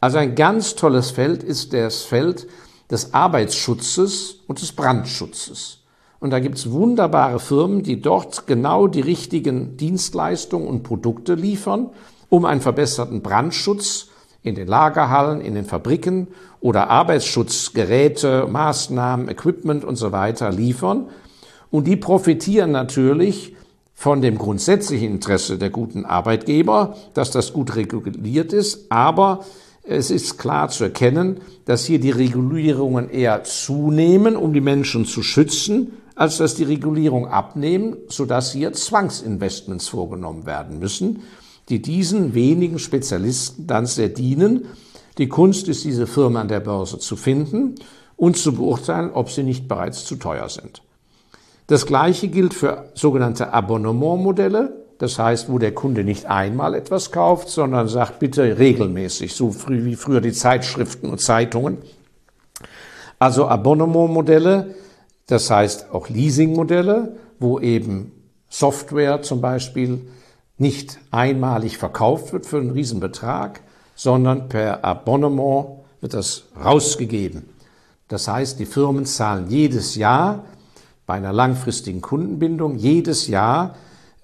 Also 0.00 0.18
ein 0.18 0.34
ganz 0.34 0.74
tolles 0.74 1.10
Feld 1.12 1.42
ist 1.42 1.72
das 1.72 2.02
Feld 2.02 2.46
des 2.90 3.14
Arbeitsschutzes 3.14 4.40
und 4.46 4.60
des 4.60 4.72
Brandschutzes. 4.72 5.81
Und 6.22 6.30
da 6.30 6.38
gibt 6.38 6.56
es 6.56 6.70
wunderbare 6.70 7.40
Firmen, 7.40 7.82
die 7.82 8.00
dort 8.00 8.46
genau 8.46 8.86
die 8.86 9.00
richtigen 9.00 9.76
Dienstleistungen 9.76 10.68
und 10.68 10.84
Produkte 10.84 11.34
liefern, 11.34 11.90
um 12.28 12.44
einen 12.44 12.60
verbesserten 12.60 13.22
Brandschutz 13.22 14.06
in 14.44 14.54
den 14.54 14.68
Lagerhallen, 14.68 15.40
in 15.40 15.56
den 15.56 15.64
Fabriken 15.64 16.28
oder 16.60 16.90
Arbeitsschutzgeräte, 16.90 18.46
Maßnahmen, 18.48 19.28
Equipment 19.28 19.84
und 19.84 19.96
so 19.96 20.12
weiter 20.12 20.52
liefern. 20.52 21.08
Und 21.72 21.88
die 21.88 21.96
profitieren 21.96 22.70
natürlich 22.70 23.56
von 23.92 24.22
dem 24.22 24.38
grundsätzlichen 24.38 25.10
Interesse 25.10 25.58
der 25.58 25.70
guten 25.70 26.04
Arbeitgeber, 26.04 26.94
dass 27.14 27.32
das 27.32 27.52
gut 27.52 27.74
reguliert 27.74 28.52
ist, 28.52 28.92
aber 28.92 29.44
es 29.82 30.12
ist 30.12 30.38
klar 30.38 30.68
zu 30.68 30.84
erkennen, 30.84 31.40
dass 31.64 31.84
hier 31.84 31.98
die 31.98 32.12
Regulierungen 32.12 33.10
eher 33.10 33.42
zunehmen, 33.42 34.36
um 34.36 34.52
die 34.52 34.60
Menschen 34.60 35.04
zu 35.04 35.24
schützen, 35.24 35.94
als 36.22 36.36
dass 36.36 36.54
die 36.54 36.62
Regulierung 36.62 37.26
abnehmen, 37.26 37.96
sodass 38.06 38.52
hier 38.52 38.72
Zwangsinvestments 38.72 39.88
vorgenommen 39.88 40.46
werden 40.46 40.78
müssen, 40.78 41.24
die 41.68 41.82
diesen 41.82 42.32
wenigen 42.32 42.78
Spezialisten 42.78 43.66
dann 43.66 43.86
sehr 43.86 44.08
dienen. 44.08 44.66
Die 45.18 45.26
Kunst 45.26 45.66
ist, 45.66 45.82
diese 45.82 46.06
Firmen 46.06 46.36
an 46.36 46.46
der 46.46 46.60
Börse 46.60 47.00
zu 47.00 47.16
finden 47.16 47.74
und 48.14 48.36
zu 48.36 48.54
beurteilen, 48.54 49.10
ob 49.12 49.30
sie 49.30 49.42
nicht 49.42 49.66
bereits 49.66 50.04
zu 50.04 50.14
teuer 50.14 50.48
sind. 50.48 50.82
Das 51.66 51.86
Gleiche 51.86 52.28
gilt 52.28 52.54
für 52.54 52.92
sogenannte 52.94 53.52
Abonnementmodelle. 53.52 54.76
Das 54.98 55.18
heißt, 55.18 55.50
wo 55.50 55.58
der 55.58 55.74
Kunde 55.74 56.04
nicht 56.04 56.26
einmal 56.26 56.76
etwas 56.76 57.10
kauft, 57.10 57.48
sondern 57.48 57.88
sagt, 57.88 58.20
bitte 58.20 58.60
regelmäßig, 58.60 59.34
so 59.34 59.50
früh 59.50 59.84
wie 59.84 59.96
früher 59.96 60.20
die 60.20 60.30
Zeitschriften 60.30 61.10
und 61.10 61.20
Zeitungen. 61.20 61.78
Also 63.18 63.48
Abonnementmodelle, 63.48 64.76
das 65.26 65.50
heißt 65.50 65.92
auch 65.92 66.08
Leasingmodelle, 66.08 67.16
wo 67.38 67.58
eben 67.58 68.12
Software 68.48 69.22
zum 69.22 69.40
Beispiel 69.40 70.00
nicht 70.58 70.98
einmalig 71.10 71.78
verkauft 71.78 72.32
wird 72.32 72.46
für 72.46 72.58
einen 72.58 72.70
Riesenbetrag, 72.70 73.60
sondern 73.94 74.48
per 74.48 74.84
Abonnement 74.84 75.80
wird 76.00 76.14
das 76.14 76.44
rausgegeben. 76.62 77.48
Das 78.08 78.28
heißt, 78.28 78.58
die 78.58 78.66
Firmen 78.66 79.06
zahlen 79.06 79.48
jedes 79.48 79.96
Jahr 79.96 80.44
bei 81.06 81.14
einer 81.14 81.32
langfristigen 81.32 82.00
Kundenbindung 82.00 82.76
jedes 82.76 83.26
Jahr. 83.26 83.76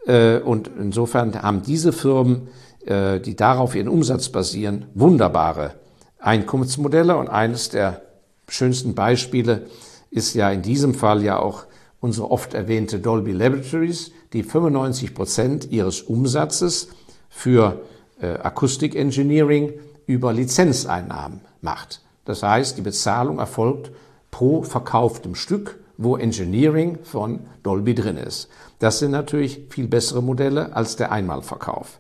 Äh, 0.07 0.39
und 0.39 0.71
insofern 0.79 1.35
haben 1.43 1.63
diese 1.63 1.93
Firmen, 1.93 2.49
äh, 2.85 3.21
die 3.21 3.35
darauf 3.35 3.75
ihren 3.75 3.89
Umsatz 3.89 4.29
basieren, 4.29 4.87
wunderbare 4.95 5.73
Einkommensmodelle. 6.19 7.17
Und 7.17 7.29
eines 7.29 7.71
der 7.71 8.03
schönsten 8.49 8.95
Beispiele 8.95 9.67
ist 10.11 10.35
ja 10.35 10.51
in 10.51 10.63
diesem 10.63 10.95
Fall 10.95 11.23
ja 11.23 11.39
auch 11.39 11.65
unsere 12.01 12.31
oft 12.31 12.55
erwähnte 12.55 12.99
Dolby 12.99 13.33
Laboratories, 13.33 14.13
die 14.33 14.43
95 14.43 15.15
Prozent 15.15 15.71
ihres 15.71 16.03
Umsatzes 16.03 16.89
für 17.29 17.81
äh, 18.21 18.35
Akustik 18.35 18.95
Engineering 18.95 19.73
über 20.07 20.33
Lizenzeinnahmen 20.33 21.41
macht. 21.61 22.03
Das 22.25 22.43
heißt, 22.43 22.79
die 22.79 22.83
Bezahlung 22.83 23.39
erfolgt 23.39 23.91
pro 24.31 24.63
verkauftem 24.63 25.35
Stück 25.35 25.79
wo 25.99 26.17
Engineering 26.17 26.99
von 27.03 27.41
Dolby 27.63 27.95
drin 27.95 28.17
ist. 28.17 28.49
Das 28.79 29.01
sind 29.01 29.11
natürlich 29.11 29.61
viel 29.69 29.89
bessere 29.89 30.23
Modelle 30.23 30.75
als 30.75 30.97
der 30.97 31.13
Einmalverkauf. 31.13 31.99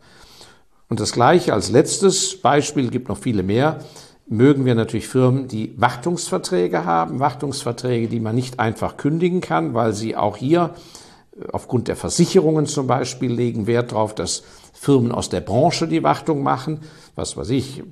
Und 0.88 1.01
das 1.01 1.12
gleiche 1.12 1.53
als 1.53 1.71
letztes 1.71 2.40
Beispiel, 2.40 2.88
gibt 2.88 3.09
noch 3.09 3.18
viele 3.18 3.42
mehr, 3.42 3.81
mögen 4.29 4.64
wir 4.64 4.75
natürlich 4.75 5.09
Firmen, 5.09 5.49
die 5.49 5.75
Wartungsverträge 5.77 6.85
haben, 6.85 7.19
Wartungsverträge, 7.19 8.09
die 8.09 8.21
man 8.21 8.35
nicht 8.35 8.61
einfach 8.61 8.97
kündigen 8.97 9.41
kann, 9.41 9.75
weil 9.75 9.93
sie 9.93 10.17
auch 10.17 10.37
hier 10.37 10.75
äh, 11.37 11.45
aufgrund 11.53 11.88
der 11.88 11.97
Versicherungen 11.97 12.67
zum 12.67 12.87
Beispiel 12.87 13.33
legen 13.33 13.67
Wert 13.67 13.93
darauf, 13.93 14.14
dass 14.14 14.43
Firmen 14.73 15.12
aus 15.12 15.29
der 15.29 15.41
Branche 15.41 15.88
die 15.88 16.03
Wartung 16.03 16.43
machen, 16.43 16.81
was 17.17 17.37
weiß 17.37 17.51
ich, 17.51 17.83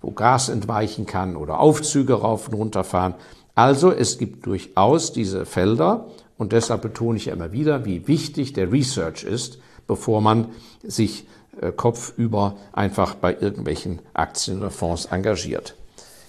wo 0.00 0.10
Gas 0.10 0.48
entweichen 0.48 1.06
kann 1.06 1.36
oder 1.36 1.60
Aufzüge 1.60 2.14
rauf 2.14 2.48
und 2.48 2.54
runter 2.54 2.82
fahren. 2.82 3.14
Also 3.54 3.92
es 3.92 4.18
gibt 4.18 4.44
durchaus 4.46 5.12
diese 5.12 5.46
Felder 5.46 6.08
und 6.36 6.52
deshalb 6.52 6.82
betone 6.82 7.18
ich 7.18 7.28
immer 7.28 7.52
wieder, 7.52 7.84
wie 7.84 8.08
wichtig 8.08 8.52
der 8.52 8.72
Research 8.72 9.22
ist, 9.22 9.58
bevor 9.86 10.20
man 10.20 10.48
sich 10.82 11.26
kopfüber 11.72 12.56
einfach 12.72 13.14
bei 13.14 13.36
irgendwelchen 13.38 14.00
Aktien 14.12 14.58
oder 14.58 14.70
Fonds 14.70 15.06
engagiert. 15.06 15.74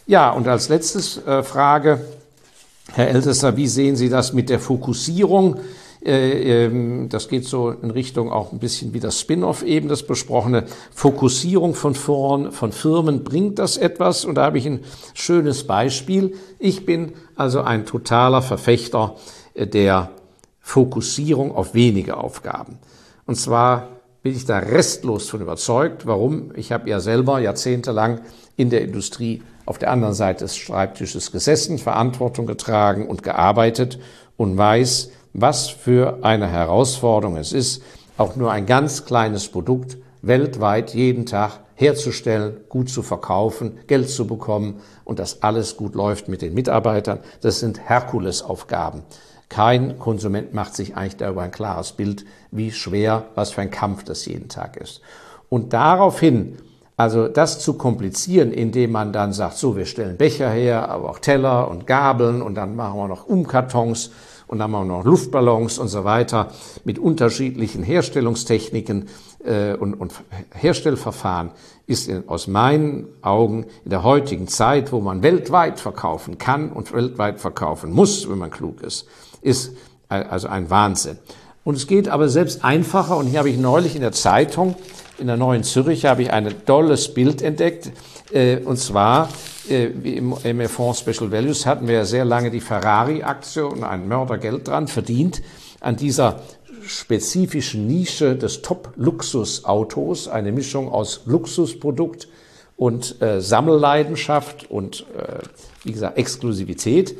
Ja, 0.08 0.32
und 0.32 0.48
als 0.48 0.70
letztes 0.70 1.26
äh, 1.26 1.44
Frage, 1.44 2.02
Herr 2.94 3.10
Ältester, 3.10 3.58
wie 3.58 3.68
sehen 3.68 3.96
Sie 3.96 4.10
das 4.10 4.34
mit 4.34 4.50
der 4.50 4.60
Fokussierung 4.60 5.60
äh, 6.06 6.66
ähm, 6.66 7.10
das 7.10 7.28
geht 7.28 7.46
so 7.46 7.72
in 7.72 7.90
Richtung 7.90 8.32
auch 8.32 8.52
ein 8.52 8.60
bisschen 8.60 8.94
wie 8.94 9.00
das 9.00 9.20
Spin-off 9.20 9.64
eben, 9.64 9.90
das 9.90 10.06
besprochene 10.06 10.66
Fokussierung 10.94 11.74
von, 11.74 11.96
Firmen, 11.96 12.52
von 12.52 12.72
Firmen, 12.72 13.24
bringt 13.24 13.58
das 13.58 13.78
etwas? 13.78 14.24
Und 14.24 14.36
da 14.36 14.46
habe 14.46 14.60
ich 14.60 14.68
ein 14.68 14.82
schönes 15.16 15.66
Beispiel. 15.66 16.36
Ich 16.60 16.86
bin 16.86 17.14
also 17.36 17.62
ein 17.62 17.88
totaler 17.88 18.44
Verfechter 18.44 19.16
äh, 19.56 19.66
der 19.66 20.12
Fokussierung 20.60 21.56
auf 21.56 21.74
wenige 21.74 22.18
Aufgaben. 22.18 22.78
Und 23.26 23.36
zwar 23.36 23.88
bin 24.26 24.36
ich 24.36 24.46
da 24.46 24.58
restlos 24.58 25.30
von 25.30 25.40
überzeugt. 25.40 26.08
Warum? 26.08 26.52
Ich 26.56 26.72
habe 26.72 26.90
ja 26.90 27.00
selber 27.00 27.40
jahrzehntelang 27.40 28.22
in 28.58 28.72
der 28.72 28.82
Industrie 28.82 29.44
auf 29.68 29.78
der 29.78 29.92
anderen 29.92 30.16
Seite 30.16 30.46
des 30.46 30.58
Schreibtisches 30.58 31.32
gesessen, 31.32 31.78
Verantwortung 31.78 32.48
getragen 32.48 33.08
und 33.08 33.22
gearbeitet 33.22 34.00
und 34.36 34.58
weiß, 34.58 35.12
was 35.34 35.70
für 35.70 36.24
eine 36.24 36.48
Herausforderung 36.48 37.38
es 37.38 37.54
ist, 37.54 37.84
auch 38.18 38.36
nur 38.36 38.52
ein 38.52 38.66
ganz 38.66 39.06
kleines 39.06 39.48
Produkt 39.48 39.98
weltweit 40.24 40.96
jeden 40.96 41.28
Tag 41.28 41.60
herzustellen, 41.76 42.62
gut 42.68 42.90
zu 42.90 43.04
verkaufen, 43.04 43.78
Geld 43.86 44.10
zu 44.10 44.26
bekommen 44.26 44.82
und 45.04 45.20
dass 45.20 45.44
alles 45.44 45.78
gut 45.78 45.94
läuft 45.94 46.30
mit 46.30 46.42
den 46.42 46.56
Mitarbeitern. 46.56 47.20
Das 47.42 47.60
sind 47.60 47.88
Herkulesaufgaben. 47.88 49.04
Kein 49.50 50.00
Konsument 50.00 50.54
macht 50.54 50.76
sich 50.76 50.96
eigentlich 50.96 51.18
darüber 51.18 51.42
ein 51.42 51.52
klares 51.52 51.92
Bild, 51.92 52.26
wie 52.52 52.72
schwer, 52.72 53.26
was 53.36 53.52
für 53.52 53.62
ein 53.62 53.72
Kampf 53.72 54.04
das 54.04 54.26
jeden 54.26 54.50
Tag 54.50 54.78
ist. 54.78 55.02
Und 55.50 55.74
daraufhin, 55.74 56.58
also 56.98 57.28
das 57.28 57.60
zu 57.60 57.74
komplizieren, 57.74 58.52
indem 58.52 58.92
man 58.92 59.14
dann 59.14 59.34
sagt, 59.34 59.58
so, 59.58 59.76
wir 59.76 59.86
stellen 59.86 60.18
Becher 60.18 60.50
her, 60.50 60.90
aber 60.90 61.10
auch 61.10 61.20
Teller 61.20 61.70
und 61.70 61.88
Gabeln 61.88 62.42
und 62.42 62.56
dann 62.56 62.76
machen 62.76 62.98
wir 62.98 63.08
noch 63.08 63.28
Umkartons 63.28 64.12
und 64.48 64.60
dann 64.60 64.72
haben 64.72 64.88
wir 64.88 64.98
noch 64.98 65.06
Luftballons 65.06 65.80
und 65.80 65.88
so 65.88 66.04
weiter 66.04 66.52
mit 66.84 67.00
unterschiedlichen 67.00 67.84
Herstellungstechniken 67.84 69.08
äh, 69.44 69.74
und, 69.74 69.96
und 69.96 70.14
Herstellverfahren 70.54 71.52
ist 71.88 72.08
in, 72.08 72.28
aus 72.28 72.48
meinen 72.48 73.08
Augen 73.22 73.66
in 73.84 73.90
der 73.90 74.04
heutigen 74.04 74.48
Zeit, 74.48 74.92
wo 74.92 75.00
man 75.00 75.24
weltweit 75.24 75.80
verkaufen 75.80 76.38
kann 76.38 76.72
und 76.72 76.94
weltweit 76.94 77.40
verkaufen 77.40 77.92
muss, 77.92 78.30
wenn 78.30 78.38
man 78.38 78.52
klug 78.52 78.82
ist, 78.82 79.08
ist 79.46 79.72
also 80.10 80.48
ein 80.48 80.70
Wahnsinn. 80.70 81.18
Und 81.64 81.76
es 81.76 81.88
geht 81.88 82.08
aber 82.08 82.30
selbst 82.30 82.64
einfacher. 82.64 83.18
Und 83.18 83.28
hier 83.28 83.40
habe 83.40 83.50
ich 83.50 83.58
neulich 83.58 83.96
in 83.96 84.02
der 84.02 84.12
Zeitung, 84.12 84.76
in 85.18 85.28
der 85.28 85.38
Neuen 85.38 85.64
Zürich, 85.64 86.06
habe 86.06 86.22
ich 86.22 86.32
ein 86.32 86.54
tolles 86.66 87.14
Bild 87.14 87.42
entdeckt. 87.42 87.92
Äh, 88.32 88.58
und 88.58 88.78
zwar 88.78 89.30
äh, 89.70 89.86
im 89.86 90.36
MF 90.44 90.80
Special 90.96 91.32
Values 91.32 91.66
hatten 91.66 91.88
wir 91.88 91.96
ja 91.96 92.06
sehr 92.06 92.26
lange 92.26 92.52
die 92.52 92.60
Ferrari-Aktie 92.60 93.66
und 93.66 93.84
ein 93.84 94.08
Mördergeld 94.08 94.68
dran 94.68 94.88
verdient 94.88 95.42
an 95.80 95.96
dieser 95.96 96.42
spezifischen 96.88 97.88
Nische 97.88 98.36
des 98.36 98.62
Top-Luxus-Autos, 98.62 100.28
eine 100.28 100.52
Mischung 100.52 100.92
aus 100.92 101.22
Luxusprodukt 101.26 102.28
und 102.78 103.22
äh, 103.22 103.42
Sammelleidenschaft 103.42 104.70
und, 104.70 105.06
äh, 105.18 105.40
wie 105.84 105.94
gesagt, 105.94 106.18
Exklusivität. 106.18 107.16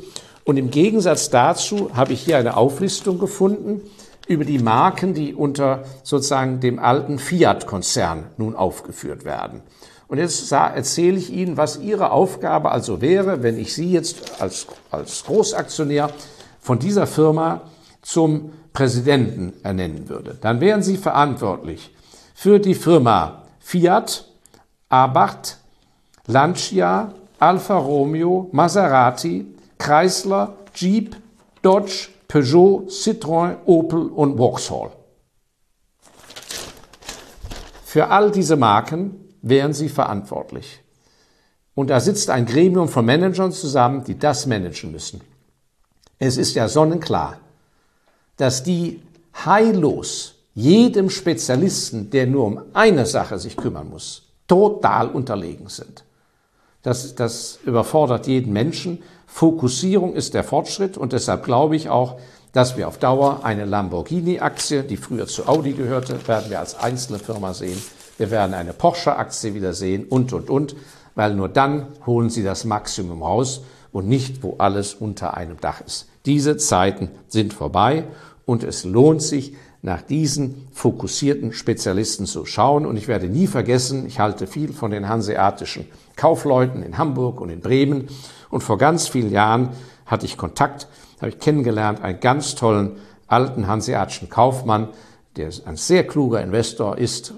Und 0.46 0.58
im 0.58 0.70
Gegensatz 0.70 1.28
dazu 1.28 1.90
habe 1.94 2.12
ich 2.12 2.22
hier 2.22 2.38
eine 2.38 2.56
Auflistung 2.56 3.18
gefunden 3.18 3.82
über 4.28 4.44
die 4.44 4.60
Marken, 4.60 5.12
die 5.12 5.34
unter 5.34 5.82
sozusagen 6.04 6.60
dem 6.60 6.78
alten 6.78 7.18
Fiat-Konzern 7.18 8.28
nun 8.36 8.54
aufgeführt 8.54 9.24
werden. 9.24 9.62
Und 10.06 10.18
jetzt 10.18 10.52
erzähle 10.52 11.18
ich 11.18 11.32
Ihnen, 11.32 11.56
was 11.56 11.80
Ihre 11.80 12.12
Aufgabe 12.12 12.70
also 12.70 13.00
wäre, 13.00 13.42
wenn 13.42 13.58
ich 13.58 13.74
Sie 13.74 13.90
jetzt 13.90 14.40
als, 14.40 14.68
als 14.92 15.24
Großaktionär 15.24 16.10
von 16.60 16.78
dieser 16.78 17.08
Firma 17.08 17.62
zum 18.02 18.52
Präsidenten 18.72 19.52
ernennen 19.64 20.08
würde. 20.08 20.38
Dann 20.40 20.60
wären 20.60 20.84
Sie 20.84 20.96
verantwortlich 20.96 21.92
für 22.36 22.60
die 22.60 22.74
Firma 22.76 23.42
Fiat, 23.58 24.26
Abarth, 24.90 25.58
Lancia, 26.28 27.12
Alfa 27.40 27.78
Romeo, 27.78 28.48
Maserati, 28.52 29.56
Chrysler, 29.78 30.56
Jeep, 30.74 31.16
Dodge, 31.62 32.08
Peugeot, 32.28 32.86
Citroën, 32.88 33.56
Opel 33.66 34.08
und 34.08 34.36
Vauxhall. 34.36 34.92
Für 37.84 38.08
all 38.08 38.30
diese 38.30 38.56
Marken 38.56 39.34
wären 39.42 39.72
sie 39.72 39.88
verantwortlich. 39.88 40.80
Und 41.74 41.90
da 41.90 42.00
sitzt 42.00 42.30
ein 42.30 42.46
Gremium 42.46 42.88
von 42.88 43.04
Managern 43.04 43.52
zusammen, 43.52 44.02
die 44.04 44.18
das 44.18 44.46
managen 44.46 44.92
müssen. 44.92 45.20
Es 46.18 46.36
ist 46.36 46.54
ja 46.54 46.68
sonnenklar, 46.68 47.38
dass 48.36 48.62
die 48.62 49.02
heillos 49.44 50.34
jedem 50.54 51.10
Spezialisten, 51.10 52.10
der 52.10 52.26
nur 52.26 52.44
um 52.46 52.62
eine 52.72 53.04
Sache 53.04 53.38
sich 53.38 53.56
kümmern 53.56 53.90
muss, 53.90 54.22
total 54.48 55.08
unterlegen 55.08 55.68
sind. 55.68 56.04
Das, 56.82 57.14
das 57.14 57.58
überfordert 57.64 58.26
jeden 58.26 58.52
Menschen. 58.52 59.02
Fokussierung 59.36 60.14
ist 60.14 60.32
der 60.32 60.44
Fortschritt 60.44 60.96
und 60.96 61.12
deshalb 61.12 61.44
glaube 61.44 61.76
ich 61.76 61.90
auch, 61.90 62.16
dass 62.54 62.78
wir 62.78 62.88
auf 62.88 62.96
Dauer 62.96 63.44
eine 63.44 63.66
Lamborghini-Aktie, 63.66 64.82
die 64.82 64.96
früher 64.96 65.26
zu 65.26 65.46
Audi 65.46 65.74
gehörte, 65.74 66.26
werden 66.26 66.48
wir 66.48 66.58
als 66.58 66.74
einzelne 66.74 67.18
Firma 67.18 67.52
sehen, 67.52 67.76
wir 68.16 68.30
werden 68.30 68.54
eine 68.54 68.72
Porsche-Aktie 68.72 69.52
wieder 69.52 69.74
sehen 69.74 70.06
und, 70.08 70.32
und, 70.32 70.48
und, 70.48 70.74
weil 71.16 71.34
nur 71.34 71.50
dann 71.50 71.88
holen 72.06 72.30
Sie 72.30 72.42
das 72.42 72.64
Maximum 72.64 73.22
raus 73.22 73.60
und 73.92 74.08
nicht, 74.08 74.42
wo 74.42 74.54
alles 74.56 74.94
unter 74.94 75.36
einem 75.36 75.60
Dach 75.60 75.82
ist. 75.82 76.08
Diese 76.24 76.56
Zeiten 76.56 77.10
sind 77.28 77.52
vorbei 77.52 78.04
und 78.46 78.64
es 78.64 78.84
lohnt 78.84 79.20
sich, 79.20 79.52
nach 79.82 80.02
diesen 80.02 80.68
fokussierten 80.72 81.52
Spezialisten 81.52 82.26
zu 82.26 82.44
schauen. 82.44 82.86
Und 82.86 82.96
ich 82.96 83.08
werde 83.08 83.28
nie 83.28 83.46
vergessen, 83.46 84.06
ich 84.06 84.18
halte 84.18 84.46
viel 84.46 84.72
von 84.72 84.90
den 84.90 85.08
hanseatischen 85.08 85.86
Kaufleuten 86.16 86.82
in 86.82 86.98
Hamburg 86.98 87.40
und 87.40 87.50
in 87.50 87.60
Bremen. 87.60 88.08
Und 88.50 88.62
vor 88.62 88.78
ganz 88.78 89.08
vielen 89.08 89.30
Jahren 89.30 89.70
hatte 90.06 90.26
ich 90.26 90.36
Kontakt, 90.36 90.88
habe 91.20 91.30
ich 91.30 91.38
kennengelernt, 91.38 92.02
einen 92.02 92.20
ganz 92.20 92.54
tollen 92.54 92.96
alten 93.26 93.66
hanseatischen 93.66 94.28
Kaufmann, 94.28 94.88
der 95.36 95.50
ein 95.66 95.76
sehr 95.76 96.06
kluger 96.06 96.40
Investor 96.40 96.96
ist 96.98 97.34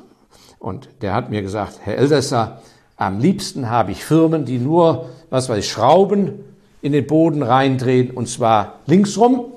und 0.58 0.88
der 1.02 1.14
hat 1.14 1.30
mir 1.30 1.42
gesagt, 1.42 1.80
Herr 1.82 1.98
Elsässer, 1.98 2.62
am 2.96 3.20
liebsten 3.20 3.70
habe 3.70 3.92
ich 3.92 4.04
Firmen, 4.04 4.44
die 4.44 4.58
nur, 4.58 5.10
was 5.30 5.48
weiß 5.48 5.58
ich, 5.58 5.70
Schrauben 5.70 6.44
in 6.82 6.92
den 6.92 7.06
Boden 7.06 7.42
reindrehen 7.42 8.10
und 8.10 8.28
zwar 8.28 8.80
linksrum 8.86 9.52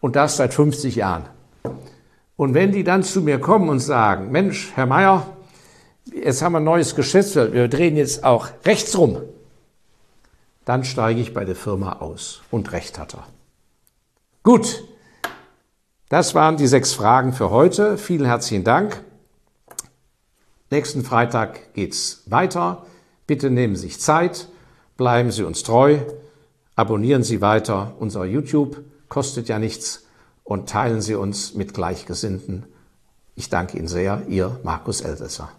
und 0.00 0.16
das 0.16 0.36
seit 0.36 0.52
50 0.52 0.96
Jahren. 0.96 1.24
Und 2.36 2.54
wenn 2.54 2.72
die 2.72 2.84
dann 2.84 3.02
zu 3.02 3.20
mir 3.20 3.38
kommen 3.38 3.68
und 3.68 3.80
sagen, 3.80 4.30
Mensch, 4.30 4.72
Herr 4.74 4.86
Meier, 4.86 5.36
jetzt 6.12 6.42
haben 6.42 6.52
wir 6.52 6.60
ein 6.60 6.64
neues 6.64 6.94
Geschäftsfeld, 6.94 7.52
wir 7.52 7.68
drehen 7.68 7.96
jetzt 7.96 8.24
auch 8.24 8.48
rechts 8.64 8.96
rum, 8.96 9.22
dann 10.64 10.84
steige 10.84 11.20
ich 11.20 11.34
bei 11.34 11.44
der 11.44 11.56
Firma 11.56 11.94
aus. 11.94 12.42
Und 12.50 12.72
recht 12.72 12.98
hat 12.98 13.14
er. 13.14 13.26
Gut, 14.42 14.84
das 16.08 16.34
waren 16.34 16.56
die 16.56 16.66
sechs 16.66 16.92
Fragen 16.92 17.32
für 17.32 17.50
heute. 17.50 17.96
Vielen 17.98 18.26
herzlichen 18.26 18.64
Dank. 18.64 19.02
Nächsten 20.70 21.04
Freitag 21.04 21.74
geht's 21.74 22.22
weiter. 22.26 22.86
Bitte 23.26 23.50
nehmen 23.50 23.76
Sie 23.76 23.82
sich 23.82 24.00
Zeit, 24.00 24.48
bleiben 24.96 25.30
Sie 25.30 25.44
uns 25.44 25.62
treu, 25.62 25.98
abonnieren 26.76 27.22
Sie 27.22 27.40
weiter 27.40 27.94
unser 27.98 28.24
YouTube, 28.24 28.82
kostet 29.08 29.48
ja 29.48 29.58
nichts 29.58 30.01
und 30.44 30.68
teilen 30.68 31.00
Sie 31.00 31.14
uns 31.14 31.54
mit 31.54 31.74
Gleichgesinnten. 31.74 32.64
Ich 33.34 33.48
danke 33.48 33.78
Ihnen 33.78 33.88
sehr, 33.88 34.26
Ihr 34.28 34.60
Markus 34.62 35.00
Elsässer. 35.00 35.50